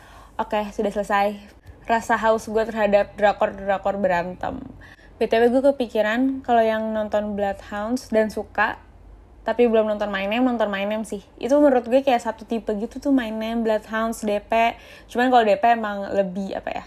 oke 0.43 0.51
okay, 0.51 0.65
sudah 0.75 0.91
selesai 0.91 1.39
rasa 1.87 2.19
haus 2.19 2.51
gue 2.51 2.63
terhadap 2.67 3.15
drakor-drakor 3.15 3.95
berantem. 4.03 4.59
Btw 5.17 5.49
gue 5.49 5.63
kepikiran 5.73 6.43
kalau 6.45 6.61
yang 6.61 6.91
nonton 6.93 7.39
Bloodhounds 7.39 8.11
dan 8.11 8.29
suka 8.29 8.83
tapi 9.47 9.71
belum 9.71 9.87
nonton 9.87 10.11
My 10.11 10.27
Name 10.27 10.43
nonton 10.43 10.67
My 10.67 10.83
Name 10.83 11.07
sih. 11.07 11.23
Itu 11.39 11.63
menurut 11.63 11.87
gue 11.87 12.03
kayak 12.03 12.19
satu 12.19 12.43
tipe 12.43 12.69
gitu 12.75 12.99
tuh 12.99 13.15
My 13.15 13.31
Name 13.31 13.63
Bloodhounds 13.63 14.27
DP 14.27 14.75
cuman 15.07 15.31
kalau 15.31 15.45
DP 15.47 15.63
emang 15.79 16.11
lebih 16.11 16.59
apa 16.59 16.71
ya 16.83 16.85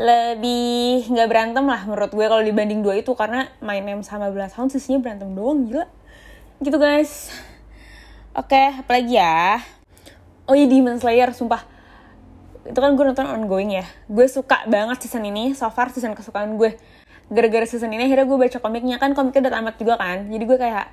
lebih 0.00 1.12
nggak 1.12 1.28
berantem 1.28 1.66
lah 1.68 1.84
menurut 1.84 2.08
gue 2.14 2.24
kalau 2.24 2.40
dibanding 2.40 2.80
dua 2.80 2.96
itu. 2.96 3.12
Karena 3.18 3.50
My 3.60 3.82
Name 3.82 4.06
sama 4.06 4.30
Bloodhounds 4.30 4.72
sisinya 4.72 5.02
berantem 5.02 5.34
doang 5.34 5.66
gila. 5.66 5.84
Gitu 6.62 6.78
guys. 6.78 7.34
Oke 8.32 8.80
apalagi 8.80 9.18
ya 9.18 9.58
oh 10.50 10.54
iya 10.58 10.66
Demon 10.66 10.98
Slayer 10.98 11.30
sumpah. 11.30 11.62
Itu 12.66 12.82
kan 12.82 12.98
gue 12.98 13.04
nonton 13.06 13.24
ongoing 13.30 13.70
ya. 13.78 13.86
Gue 14.10 14.26
suka 14.26 14.66
banget 14.66 15.06
season 15.06 15.22
ini 15.22 15.54
so 15.54 15.70
far 15.70 15.94
season 15.94 16.18
kesukaan 16.18 16.58
gue 16.58 16.74
gara-gara 17.30 17.62
season 17.62 17.94
ini 17.94 18.10
akhirnya 18.10 18.26
gue 18.26 18.38
baca 18.38 18.58
komiknya. 18.58 18.98
Kan 18.98 19.14
komiknya 19.14 19.46
udah 19.46 19.54
tamat 19.54 19.74
juga 19.78 19.94
kan 19.96 20.26
jadi 20.26 20.44
gue 20.44 20.58
kayak 20.58 20.86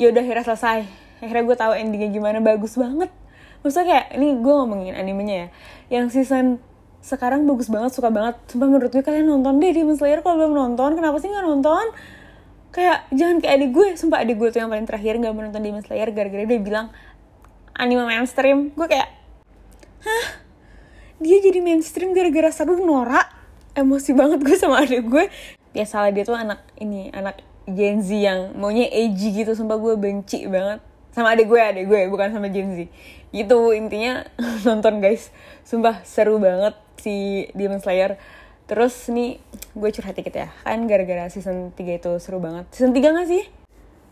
ya 0.00 0.06
udah 0.08 0.22
akhirnya 0.24 0.44
selesai. 0.48 0.78
Akhirnya 1.20 1.44
gue 1.44 1.56
tahu 1.56 1.72
endingnya 1.76 2.08
gimana 2.10 2.40
bagus 2.40 2.80
banget. 2.80 3.12
Maksudnya 3.60 3.86
kayak 3.92 4.06
ini 4.16 4.28
gue 4.40 4.54
ngomongin 4.56 4.94
animenya 4.96 5.36
ya 5.36 5.48
yang 6.00 6.08
season 6.08 6.60
sekarang 7.04 7.44
bagus 7.44 7.68
banget 7.68 7.92
suka 7.92 8.08
banget. 8.08 8.40
Sumpah 8.48 8.66
menurut 8.72 8.88
gue 8.88 9.04
kalian 9.04 9.28
nonton 9.28 9.60
deh 9.60 9.70
Demon 9.76 10.00
Slayer 10.00 10.24
kalau 10.24 10.40
belum 10.40 10.56
nonton 10.56 10.96
kenapa 10.96 11.20
sih 11.20 11.28
nggak 11.28 11.44
nonton? 11.44 11.92
Kayak 12.74 13.06
jangan 13.14 13.38
kayak 13.38 13.54
adik 13.60 13.70
gue 13.70 13.86
sumpah 13.94 14.18
adik 14.24 14.36
gue 14.40 14.48
tuh 14.50 14.58
yang 14.64 14.72
paling 14.72 14.88
terakhir 14.88 15.20
nggak 15.20 15.34
menonton 15.36 15.60
Demon 15.60 15.84
Slayer 15.84 16.08
gara-gara 16.10 16.42
dia 16.48 16.58
bilang 16.58 16.90
anime 17.76 18.06
mainstream. 18.06 18.70
Gue 18.72 18.86
kayak 18.86 19.10
hah? 20.06 20.26
Dia 21.22 21.38
jadi 21.42 21.62
mainstream 21.62 22.14
gara-gara 22.14 22.50
seru 22.50 22.78
norak 22.82 23.30
emosi 23.74 24.14
banget 24.14 24.38
gue 24.42 24.54
sama 24.54 24.86
adik 24.86 25.10
gue 25.10 25.26
ya 25.74 25.82
salah 25.82 26.14
dia 26.14 26.22
tuh 26.22 26.38
anak 26.38 26.62
ini 26.78 27.10
anak 27.10 27.42
Gen 27.66 27.98
Z 28.06 28.14
yang 28.14 28.54
maunya 28.54 28.86
edgy 28.86 29.42
gitu 29.42 29.56
sumpah 29.56 29.80
gue 29.80 29.94
benci 29.96 30.46
banget. 30.46 30.84
Sama 31.14 31.32
adik 31.32 31.48
gue 31.48 31.60
adik 31.60 31.84
gue 31.88 32.00
bukan 32.12 32.30
sama 32.30 32.52
Gen 32.52 32.76
Z. 32.76 32.78
Gitu 33.32 33.58
intinya 33.72 34.22
nonton 34.68 35.00
guys. 35.00 35.32
Sumpah 35.64 36.04
seru 36.04 36.36
banget 36.38 36.76
si 37.00 37.48
Demon 37.56 37.80
Slayer. 37.80 38.20
Terus 38.68 39.08
nih 39.08 39.40
gue 39.72 39.90
curhat 39.90 40.14
dikit 40.16 40.36
ya. 40.36 40.48
Kan 40.60 40.84
gara-gara 40.84 41.28
season 41.32 41.72
3 41.72 42.00
itu 42.00 42.12
seru 42.20 42.36
banget. 42.40 42.68
Season 42.72 42.92
3 42.92 43.00
gak 43.00 43.28
sih 43.28 43.63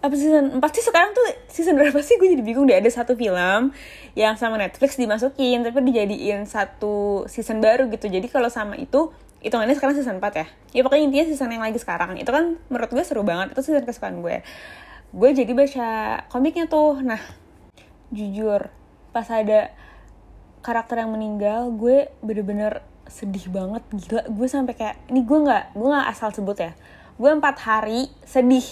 apa 0.02 0.14
season 0.18 0.58
4 0.58 0.62
sih 0.74 0.82
sekarang 0.82 1.14
tuh 1.14 1.22
season 1.46 1.78
berapa 1.78 1.94
sih? 2.02 2.18
Gue 2.18 2.34
jadi 2.34 2.42
bingung 2.42 2.66
deh. 2.66 2.74
Ada 2.74 2.90
satu 3.02 3.14
film 3.14 3.70
yang 4.18 4.34
sama 4.34 4.58
Netflix 4.58 4.98
dimasukin 4.98 5.62
tapi 5.62 5.78
dijadiin 5.78 6.42
satu 6.44 7.22
season 7.30 7.62
baru 7.62 7.86
gitu. 7.86 8.10
Jadi 8.10 8.26
kalau 8.26 8.50
sama 8.50 8.74
itu 8.74 9.14
hitungannya 9.46 9.78
sekarang 9.78 9.94
season 9.94 10.18
4 10.18 10.42
ya. 10.42 10.46
Ya 10.74 10.80
pokoknya 10.82 11.06
intinya 11.06 11.26
season 11.30 11.54
yang 11.54 11.62
lagi 11.62 11.78
sekarang. 11.78 12.18
Itu 12.18 12.34
kan 12.34 12.58
menurut 12.66 12.90
gue 12.90 13.04
seru 13.06 13.22
banget. 13.22 13.54
Itu 13.54 13.62
season 13.62 13.86
kesukaan 13.86 14.18
gue 14.20 14.42
gue 15.12 15.28
jadi 15.36 15.52
baca 15.54 15.88
komiknya 16.32 16.66
tuh. 16.66 16.98
Nah 16.98 17.22
jujur 18.10 18.74
pas 19.14 19.28
ada 19.30 19.70
karakter 20.66 21.04
yang 21.04 21.14
meninggal 21.14 21.70
gue 21.78 22.10
bener-bener 22.26 22.82
sedih 23.06 23.46
banget. 23.54 23.86
Gila 23.94 24.26
gue 24.26 24.48
sampai 24.50 24.74
kayak 24.74 24.96
ini 25.14 25.22
gue 25.22 25.38
nggak 25.46 25.78
gue 25.78 25.88
nggak 25.88 26.08
asal 26.10 26.34
sebut 26.34 26.58
ya. 26.58 26.72
Gue 27.20 27.30
empat 27.30 27.62
hari 27.62 28.10
sedih 28.26 28.64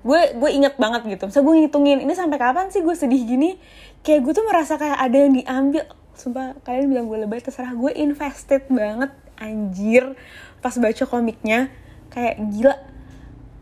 gue 0.00 0.20
gue 0.36 0.50
inget 0.50 0.74
banget 0.80 1.04
gitu. 1.06 1.28
Misalnya 1.28 1.46
gue 1.46 1.56
ngitungin 1.64 1.98
ini 2.04 2.12
sampai 2.16 2.38
kapan 2.40 2.72
sih 2.72 2.80
gue 2.80 2.96
sedih 2.96 3.22
gini? 3.24 3.60
Kayak 4.00 4.20
gue 4.24 4.32
tuh 4.32 4.44
merasa 4.48 4.80
kayak 4.80 4.96
ada 4.96 5.16
yang 5.16 5.32
diambil. 5.36 5.84
Sumpah 6.16 6.56
kalian 6.64 6.86
bilang 6.88 7.06
gue 7.08 7.18
lebay 7.20 7.40
terserah. 7.44 7.72
Gue 7.76 7.92
invested 7.96 8.64
banget 8.72 9.12
anjir 9.36 10.16
pas 10.64 10.72
baca 10.76 11.04
komiknya. 11.04 11.68
Kayak 12.08 12.40
gila. 12.52 12.74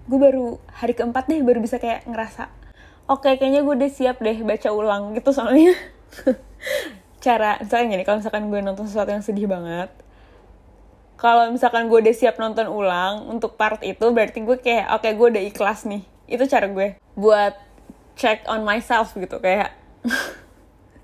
Gue 0.09 0.19
baru 0.19 0.47
hari 0.71 0.95
keempat 0.95 1.27
deh 1.27 1.43
baru 1.43 1.59
bisa 1.59 1.77
kayak 1.83 2.07
ngerasa 2.07 2.49
oke 3.09 3.25
okay, 3.25 3.41
kayaknya 3.41 3.65
gue 3.65 3.75
udah 3.75 3.91
siap 3.91 4.21
deh 4.23 4.39
baca 4.47 4.69
ulang 4.71 5.13
gitu 5.19 5.35
soalnya. 5.35 5.75
Cara 7.25 7.59
misalnya 7.59 7.99
gini 7.99 8.03
kalau 8.07 8.19
misalkan 8.23 8.47
gue 8.47 8.61
nonton 8.63 8.87
sesuatu 8.87 9.11
yang 9.11 9.27
sedih 9.27 9.51
banget 9.51 9.91
kalau 11.19 11.51
misalkan 11.51 11.91
gue 11.91 11.99
udah 11.99 12.15
siap 12.15 12.39
nonton 12.39 12.71
ulang 12.71 13.27
untuk 13.27 13.59
part 13.59 13.83
itu 13.83 14.07
berarti 14.15 14.39
gue 14.39 14.55
kayak 14.63 14.87
oke 14.95 15.03
okay, 15.03 15.13
gue 15.19 15.27
udah 15.35 15.43
ikhlas 15.51 15.83
nih 15.83 16.07
itu 16.29 16.45
cara 16.45 16.69
gue 16.69 17.01
buat 17.17 17.57
check 18.15 18.45
on 18.47 18.63
myself 18.63 19.17
gitu 19.17 19.41
kayak 19.41 19.73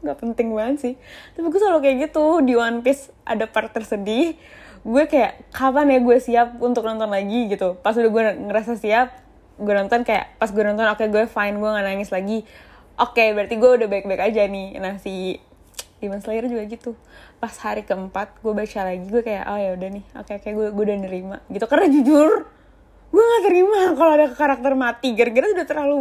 nggak 0.04 0.18
penting 0.20 0.52
banget 0.52 0.76
sih. 0.78 0.94
Tapi 1.32 1.46
gue 1.48 1.60
selalu 1.60 1.80
kayak 1.80 1.96
gitu 2.10 2.44
di 2.44 2.54
One 2.54 2.84
Piece 2.84 3.08
ada 3.24 3.48
part 3.48 3.72
tersedih 3.72 4.36
gue 4.84 5.04
kayak 5.08 5.48
kapan 5.48 5.96
ya 5.96 5.98
gue 6.04 6.16
siap 6.20 6.48
untuk 6.60 6.84
nonton 6.84 7.08
lagi? 7.08 7.48
gitu. 7.48 7.80
Pas 7.80 7.96
udah 7.96 8.10
gue 8.12 8.22
ngerasa 8.52 8.76
siap 8.76 9.16
gue 9.54 9.70
nonton 9.70 10.02
kayak 10.04 10.34
pas 10.36 10.50
gue 10.50 10.64
nonton 10.66 10.82
oke 10.82 10.98
okay, 10.98 11.08
gue 11.08 11.24
fine 11.30 11.56
gue 11.56 11.70
nggak 11.72 11.86
nangis 11.88 12.10
lagi. 12.12 12.44
Oke 13.00 13.24
okay, 13.24 13.28
berarti 13.32 13.54
gue 13.56 13.70
udah 13.80 13.88
baik-baik 13.88 14.22
aja 14.28 14.44
nih. 14.44 14.76
Nah 14.76 15.00
si 15.00 15.40
Demon 16.04 16.20
Slayer 16.20 16.44
juga 16.52 16.68
gitu. 16.68 16.92
Pas 17.40 17.56
hari 17.64 17.80
keempat 17.88 18.44
gue 18.44 18.52
baca 18.52 18.80
lagi 18.84 19.08
gue 19.08 19.22
kayak 19.24 19.44
oh 19.48 19.56
ya 19.56 19.70
udah 19.72 19.88
nih. 19.88 20.04
Oke 20.20 20.36
okay, 20.36 20.36
okay, 20.36 20.50
gue 20.52 20.66
gue 20.68 20.84
udah 20.84 20.98
nerima. 21.00 21.36
Gitu 21.48 21.64
karena 21.64 21.88
jujur 21.88 22.44
gue 23.14 23.22
gak 23.22 23.44
terima 23.46 23.80
kalau 23.94 24.12
ada 24.18 24.26
karakter 24.34 24.72
mati. 24.74 25.14
Gara-gara 25.14 25.46
udah 25.54 25.66
terlalu 25.66 26.00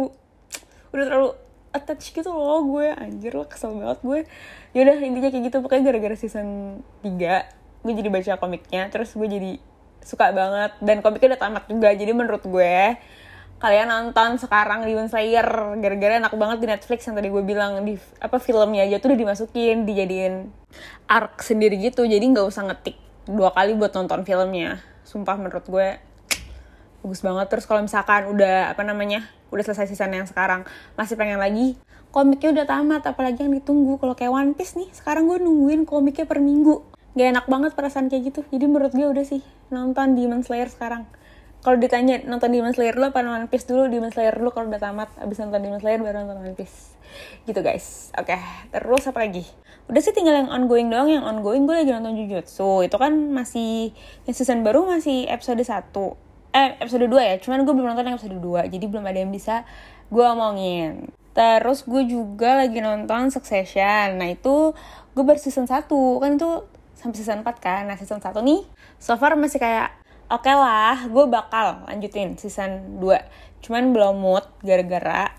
udah 0.90 1.04
terlalu 1.06 1.30
attach 1.70 2.10
gitu 2.10 2.30
loh 2.34 2.62
gue. 2.66 2.90
Anjir 2.90 3.38
lo 3.38 3.46
kesel 3.46 3.78
banget 3.78 3.98
gue. 4.02 4.20
Yaudah 4.74 4.98
intinya 4.98 5.30
kayak 5.30 5.44
gitu. 5.46 5.62
Pokoknya 5.62 5.94
gara-gara 5.94 6.16
season 6.18 6.80
3 7.06 7.86
gue 7.86 7.92
jadi 7.94 8.08
baca 8.10 8.32
komiknya. 8.42 8.90
Terus 8.90 9.14
gue 9.14 9.28
jadi 9.30 9.52
suka 10.02 10.34
banget. 10.34 10.74
Dan 10.82 11.06
komiknya 11.06 11.38
udah 11.38 11.40
tamat 11.46 11.64
juga. 11.70 11.94
Jadi 11.94 12.10
menurut 12.10 12.42
gue 12.42 12.98
kalian 13.62 13.86
nonton 13.86 14.42
sekarang 14.42 14.82
Demon 14.82 15.06
Slayer. 15.06 15.46
Gara-gara 15.78 16.18
enak 16.18 16.34
banget 16.34 16.58
di 16.62 16.66
Netflix 16.66 17.06
yang 17.06 17.14
tadi 17.14 17.30
gue 17.30 17.42
bilang. 17.46 17.86
Di 17.86 17.94
apa 18.18 18.42
filmnya 18.42 18.82
aja 18.82 18.98
tuh 18.98 19.14
udah 19.14 19.20
dimasukin 19.22 19.86
dijadiin 19.86 20.50
arc 21.06 21.46
sendiri 21.46 21.78
gitu. 21.78 22.02
Jadi 22.02 22.26
nggak 22.26 22.46
usah 22.46 22.66
ngetik 22.66 22.98
dua 23.30 23.54
kali 23.54 23.78
buat 23.78 23.94
nonton 23.94 24.26
filmnya. 24.26 24.82
Sumpah 25.06 25.38
menurut 25.38 25.62
gue 25.70 25.88
bagus 27.04 27.20
banget. 27.20 27.46
Terus 27.52 27.68
kalau 27.68 27.84
misalkan 27.84 28.32
udah 28.32 28.72
apa 28.72 28.80
namanya 28.80 29.28
udah 29.52 29.62
selesai 29.62 29.92
season 29.92 30.10
yang 30.16 30.26
sekarang 30.26 30.64
masih 30.96 31.14
pengen 31.14 31.38
lagi 31.38 31.76
komiknya 32.14 32.62
udah 32.62 32.66
tamat 32.70 33.02
apalagi 33.10 33.42
yang 33.42 33.52
ditunggu. 33.58 33.98
Kalau 33.98 34.14
kayak 34.14 34.30
One 34.30 34.54
Piece 34.54 34.78
nih 34.78 34.86
sekarang 34.94 35.26
gue 35.26 35.42
nungguin 35.42 35.82
komiknya 35.82 36.30
per 36.30 36.38
minggu. 36.38 36.86
Gak 37.18 37.28
enak 37.34 37.46
banget 37.50 37.72
perasaan 37.74 38.06
kayak 38.06 38.30
gitu. 38.30 38.40
Jadi 38.54 38.64
menurut 38.70 38.94
gue 38.94 39.02
udah 39.02 39.26
sih 39.26 39.42
nonton 39.74 40.14
Demon 40.14 40.46
Slayer 40.46 40.70
sekarang. 40.70 41.10
Kalau 41.66 41.74
ditanya 41.74 42.22
nonton 42.22 42.54
Demon 42.54 42.70
Slayer 42.70 42.94
dulu 42.94 43.10
apa 43.10 43.18
One 43.26 43.50
Piece 43.50 43.66
dulu? 43.66 43.90
Demon 43.90 44.14
Slayer 44.14 44.34
dulu 44.38 44.54
kalau 44.54 44.70
udah 44.70 44.78
tamat 44.78 45.10
abis 45.18 45.42
nonton 45.42 45.58
Demon 45.58 45.82
Slayer 45.82 45.98
baru 45.98 46.22
nonton 46.22 46.38
One 46.38 46.54
Piece. 46.54 46.94
Gitu 47.42 47.58
guys. 47.58 48.14
Oke 48.14 48.38
okay. 48.38 48.42
terus 48.70 49.10
apa 49.10 49.26
lagi? 49.26 49.42
Udah 49.90 50.00
sih 50.00 50.14
tinggal 50.14 50.38
yang 50.38 50.50
ongoing 50.54 50.94
doang. 50.94 51.10
Yang 51.10 51.26
ongoing 51.26 51.66
gue 51.66 51.76
lagi 51.82 51.90
nonton 51.90 52.14
Jujutsu. 52.14 52.86
Itu 52.86 52.94
kan 52.94 53.10
masih 53.34 53.90
yang 54.22 54.34
season 54.38 54.62
baru 54.62 54.86
masih 54.86 55.26
episode 55.26 55.58
1 55.58 56.23
eh 56.54 56.78
episode 56.78 57.10
2 57.10 57.18
ya. 57.18 57.34
Cuman 57.42 57.66
gue 57.66 57.74
belum 57.74 57.90
nonton 57.90 58.14
episode 58.14 58.38
2 58.38 58.70
jadi 58.70 58.86
belum 58.86 59.02
ada 59.02 59.18
yang 59.18 59.34
bisa 59.34 59.66
gue 60.08 60.22
omongin. 60.22 61.10
Terus 61.34 61.82
gue 61.82 62.06
juga 62.06 62.62
lagi 62.62 62.78
nonton 62.78 63.34
Succession. 63.34 64.22
Nah 64.22 64.30
itu 64.30 64.70
gue 65.18 65.24
baru 65.26 65.36
season 65.42 65.66
1 65.66 65.90
kan 66.22 66.30
itu 66.38 66.50
sampai 66.94 67.16
season 67.18 67.42
4 67.42 67.58
kan. 67.58 67.82
Nah 67.90 67.98
season 67.98 68.22
1 68.22 68.30
nih 68.38 68.62
so 69.02 69.18
far 69.18 69.34
masih 69.34 69.58
kayak 69.58 69.92
oke 70.32 70.40
okay 70.40 70.56
lah 70.56 71.04
gue 71.04 71.24
bakal 71.28 71.84
lanjutin 71.84 72.40
season 72.40 72.96
2 73.02 73.60
cuman 73.60 73.92
belum 73.92 74.16
mood 74.16 74.44
gara-gara 74.64 75.32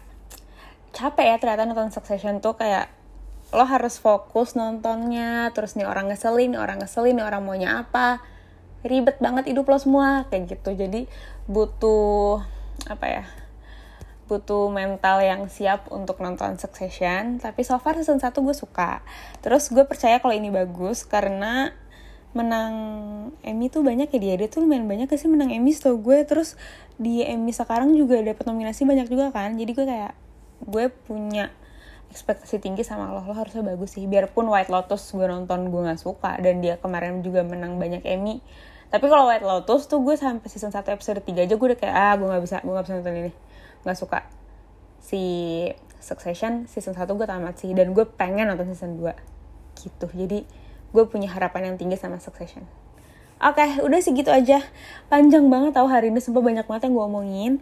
capek 0.94 1.26
ya 1.34 1.36
ternyata 1.42 1.66
nonton 1.66 1.90
Succession 1.90 2.40
tuh 2.40 2.54
kayak 2.54 2.94
lo 3.54 3.66
harus 3.66 3.98
fokus 3.98 4.54
nontonnya 4.54 5.50
terus 5.54 5.74
nih 5.78 5.86
orang 5.86 6.10
ngeselin 6.10 6.54
nih 6.54 6.62
orang 6.62 6.78
ngeselin 6.82 7.18
nih 7.18 7.26
orang 7.26 7.42
maunya 7.42 7.86
apa 7.86 8.22
ribet 8.86 9.18
banget 9.18 9.50
hidup 9.50 9.66
lo 9.66 9.78
semua 9.82 10.30
kayak 10.30 10.58
gitu. 10.58 10.78
Jadi 10.78 11.10
butuh 11.50 12.46
apa 12.86 13.06
ya 13.10 13.26
butuh 14.26 14.74
mental 14.74 15.22
yang 15.22 15.46
siap 15.46 15.90
untuk 15.94 16.18
nonton 16.22 16.58
Succession. 16.58 17.38
Tapi 17.38 17.62
so 17.62 17.78
far 17.78 17.98
season 17.98 18.18
1 18.18 18.34
gue 18.34 18.56
suka. 18.58 19.06
Terus 19.46 19.70
gue 19.70 19.86
percaya 19.86 20.18
kalau 20.18 20.34
ini 20.34 20.50
bagus 20.50 21.06
karena 21.06 21.74
menang 22.36 22.76
Emmy 23.48 23.72
tuh 23.72 23.80
banyak 23.80 24.12
ya 24.12 24.20
dia 24.20 24.36
dia 24.36 24.50
tuh 24.52 24.68
lumayan 24.68 24.92
banyak 24.92 25.08
sih 25.16 25.30
menang 25.30 25.54
Emmy 25.54 25.72
tau 25.78 25.98
gue. 25.98 26.26
Terus 26.26 26.58
di 26.98 27.22
Emmy 27.22 27.54
sekarang 27.54 27.94
juga 27.94 28.20
dapat 28.22 28.46
nominasi 28.50 28.84
banyak 28.84 29.08
juga 29.08 29.30
kan. 29.30 29.54
Jadi 29.56 29.72
gue 29.72 29.86
kayak 29.86 30.14
gue 30.66 30.86
punya 31.06 31.54
ekspektasi 32.10 32.58
tinggi 32.58 32.82
sama 32.82 33.14
lo. 33.14 33.22
Lo 33.30 33.38
harusnya 33.38 33.62
bagus 33.62 33.94
sih. 33.94 34.10
Biarpun 34.10 34.50
White 34.50 34.74
Lotus 34.74 35.06
gue 35.14 35.30
nonton 35.30 35.70
gue 35.70 35.82
nggak 35.86 36.02
suka. 36.02 36.42
Dan 36.42 36.66
dia 36.66 36.82
kemarin 36.82 37.22
juga 37.22 37.46
menang 37.46 37.78
banyak 37.78 38.02
Emmy 38.10 38.42
tapi 38.96 39.12
kalau 39.12 39.28
White 39.28 39.44
Lotus 39.44 39.92
tuh 39.92 40.00
gue 40.00 40.16
sampai 40.16 40.48
season 40.48 40.72
1 40.72 40.88
episode 40.88 41.20
3 41.20 41.44
aja 41.44 41.54
gue 41.60 41.68
udah 41.68 41.76
kayak 41.76 41.92
ah 41.92 42.16
gue 42.16 42.28
gak 42.32 42.44
bisa 42.48 42.58
gue 42.64 42.72
gak 42.72 42.86
bisa 42.88 42.96
nonton 42.96 43.16
ini 43.20 43.32
Gak 43.84 43.98
suka 44.00 44.20
si 45.04 45.24
Succession 46.00 46.64
season 46.72 46.96
1 46.96 47.04
gue 47.04 47.28
tamat 47.28 47.60
sih 47.60 47.76
dan 47.76 47.92
gue 47.92 48.08
pengen 48.08 48.48
nonton 48.48 48.72
season 48.72 48.96
2 48.96 49.12
gitu 49.84 50.08
jadi 50.16 50.48
gue 50.96 51.04
punya 51.12 51.28
harapan 51.28 51.74
yang 51.74 51.76
tinggi 51.76 52.00
sama 52.00 52.24
Succession 52.24 52.64
Oke, 53.36 53.60
okay, 53.60 53.84
udah 53.84 54.00
sih 54.00 54.16
gitu 54.16 54.32
aja. 54.32 54.64
Panjang 55.12 55.52
banget 55.52 55.76
tau 55.76 55.92
hari 55.92 56.08
ini, 56.08 56.24
sumpah 56.24 56.40
banyak 56.40 56.64
banget 56.72 56.88
yang 56.88 56.96
gue 56.96 57.04
omongin. 57.04 57.54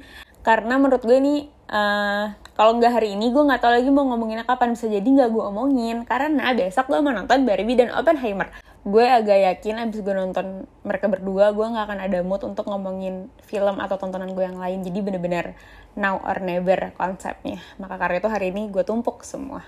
Karena 0.45 0.77
menurut 0.77 1.01
gue 1.01 1.17
ini, 1.17 1.49
uh, 1.65 2.29
kalau 2.53 2.77
nggak 2.77 2.93
hari 2.93 3.17
ini, 3.17 3.33
gue 3.33 3.41
nggak 3.41 3.57
tahu 3.57 3.81
lagi 3.81 3.89
mau 3.89 4.05
ngomonginnya 4.05 4.45
kapan. 4.45 4.77
Bisa 4.77 4.85
jadi 4.85 5.01
nggak 5.01 5.33
gue 5.33 5.41
omongin. 5.49 6.05
Karena 6.05 6.53
besok 6.53 6.93
gue 6.93 7.01
mau 7.01 7.09
nonton 7.09 7.41
Barbie 7.41 7.73
dan 7.73 7.89
Oppenheimer 7.89 8.53
gue 8.83 9.05
agak 9.07 9.39
yakin 9.39 9.79
abis 9.79 10.03
gue 10.03 10.11
nonton 10.11 10.67
mereka 10.83 11.07
berdua 11.07 11.55
gue 11.55 11.63
nggak 11.63 11.85
akan 11.87 11.99
ada 12.03 12.19
mood 12.19 12.43
untuk 12.43 12.67
ngomongin 12.67 13.31
film 13.47 13.79
atau 13.79 13.95
tontonan 13.95 14.35
gue 14.35 14.43
yang 14.43 14.59
lain. 14.59 14.83
Jadi 14.83 14.99
bener-bener 14.99 15.55
now 15.95 16.19
or 16.19 16.43
never 16.43 16.91
konsepnya. 16.99 17.63
Maka 17.79 17.95
karena 17.95 18.19
itu 18.19 18.29
hari 18.29 18.51
ini 18.51 18.67
gue 18.67 18.83
tumpuk 18.83 19.23
semua. 19.23 19.63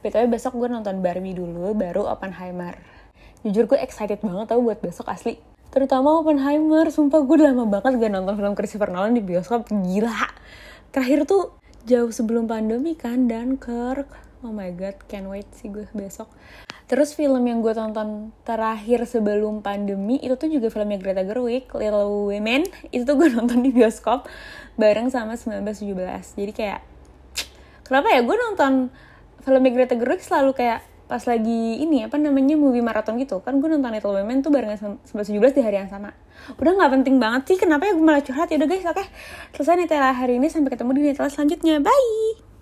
Btw 0.00 0.24
besok 0.32 0.56
gue 0.56 0.68
nonton 0.72 1.04
Barbie 1.04 1.36
dulu 1.36 1.76
baru 1.76 2.08
Oppenheimer. 2.08 2.80
Jujur 3.44 3.68
gue 3.68 3.78
excited 3.78 4.24
banget 4.24 4.56
tau 4.56 4.64
buat 4.64 4.80
besok 4.80 5.12
asli. 5.12 5.36
Terutama 5.68 6.24
Oppenheimer 6.24 6.88
sumpah 6.88 7.20
gue 7.20 7.36
lama 7.36 7.68
banget 7.68 8.00
gak 8.00 8.12
nonton 8.12 8.40
film 8.40 8.54
Christopher 8.56 8.88
Nolan 8.88 9.12
di 9.12 9.20
bioskop. 9.20 9.68
Gila. 9.68 10.32
Terakhir 10.96 11.28
tuh 11.28 11.60
jauh 11.86 12.10
sebelum 12.10 12.50
pandemi 12.50 12.98
kan 12.98 13.30
dan 13.30 13.54
Kirk 13.60 14.10
oh 14.42 14.50
my 14.50 14.74
god 14.74 14.98
can't 15.06 15.30
wait 15.30 15.46
sih 15.54 15.70
gue 15.70 15.86
besok 15.94 16.26
Terus 16.86 17.18
film 17.18 17.42
yang 17.42 17.66
gue 17.66 17.74
tonton 17.74 18.30
terakhir 18.46 19.10
sebelum 19.10 19.58
pandemi 19.58 20.22
itu 20.22 20.38
tuh 20.38 20.46
juga 20.46 20.70
filmnya 20.70 21.02
Greta 21.02 21.26
Gerwig, 21.26 21.66
Little 21.74 22.30
Women. 22.30 22.62
Itu 22.94 23.02
tuh 23.02 23.14
gue 23.18 23.28
nonton 23.36 23.58
di 23.58 23.74
bioskop 23.74 24.30
bareng 24.78 25.10
sama 25.10 25.34
1917. 25.34 26.38
Jadi 26.38 26.52
kayak 26.54 26.80
kenapa 27.82 28.14
ya? 28.14 28.22
Gue 28.22 28.38
nonton 28.38 28.94
filmnya 29.42 29.70
Greta 29.74 29.98
Gerwig 29.98 30.22
selalu 30.22 30.54
kayak 30.54 30.86
pas 31.06 31.22
lagi 31.22 31.78
ini 31.78 32.02
apa 32.02 32.18
namanya 32.18 32.54
movie 32.54 32.82
marathon 32.82 33.18
gitu. 33.18 33.42
Kan 33.42 33.58
gue 33.58 33.66
nonton 33.66 33.90
Little 33.90 34.14
Women 34.22 34.46
tuh 34.46 34.54
barengan 34.54 35.02
sama 35.02 35.22
11 35.26 35.58
di 35.58 35.62
hari 35.66 35.82
yang 35.82 35.90
sama. 35.90 36.14
Udah 36.54 36.70
nggak 36.70 37.02
penting 37.02 37.18
banget 37.18 37.50
sih 37.50 37.58
kenapa 37.58 37.90
ya 37.90 37.98
gue 37.98 38.06
malah 38.06 38.22
curhat? 38.22 38.46
Ya 38.54 38.62
udah 38.62 38.70
guys 38.70 38.86
oke. 38.86 39.02
Selesai 39.58 39.74
Nutella 39.74 40.14
hari 40.14 40.38
ini 40.38 40.46
sampai 40.46 40.70
ketemu 40.70 40.90
di 40.94 41.00
Nutella 41.10 41.30
selanjutnya. 41.34 41.82
Bye 41.82 42.55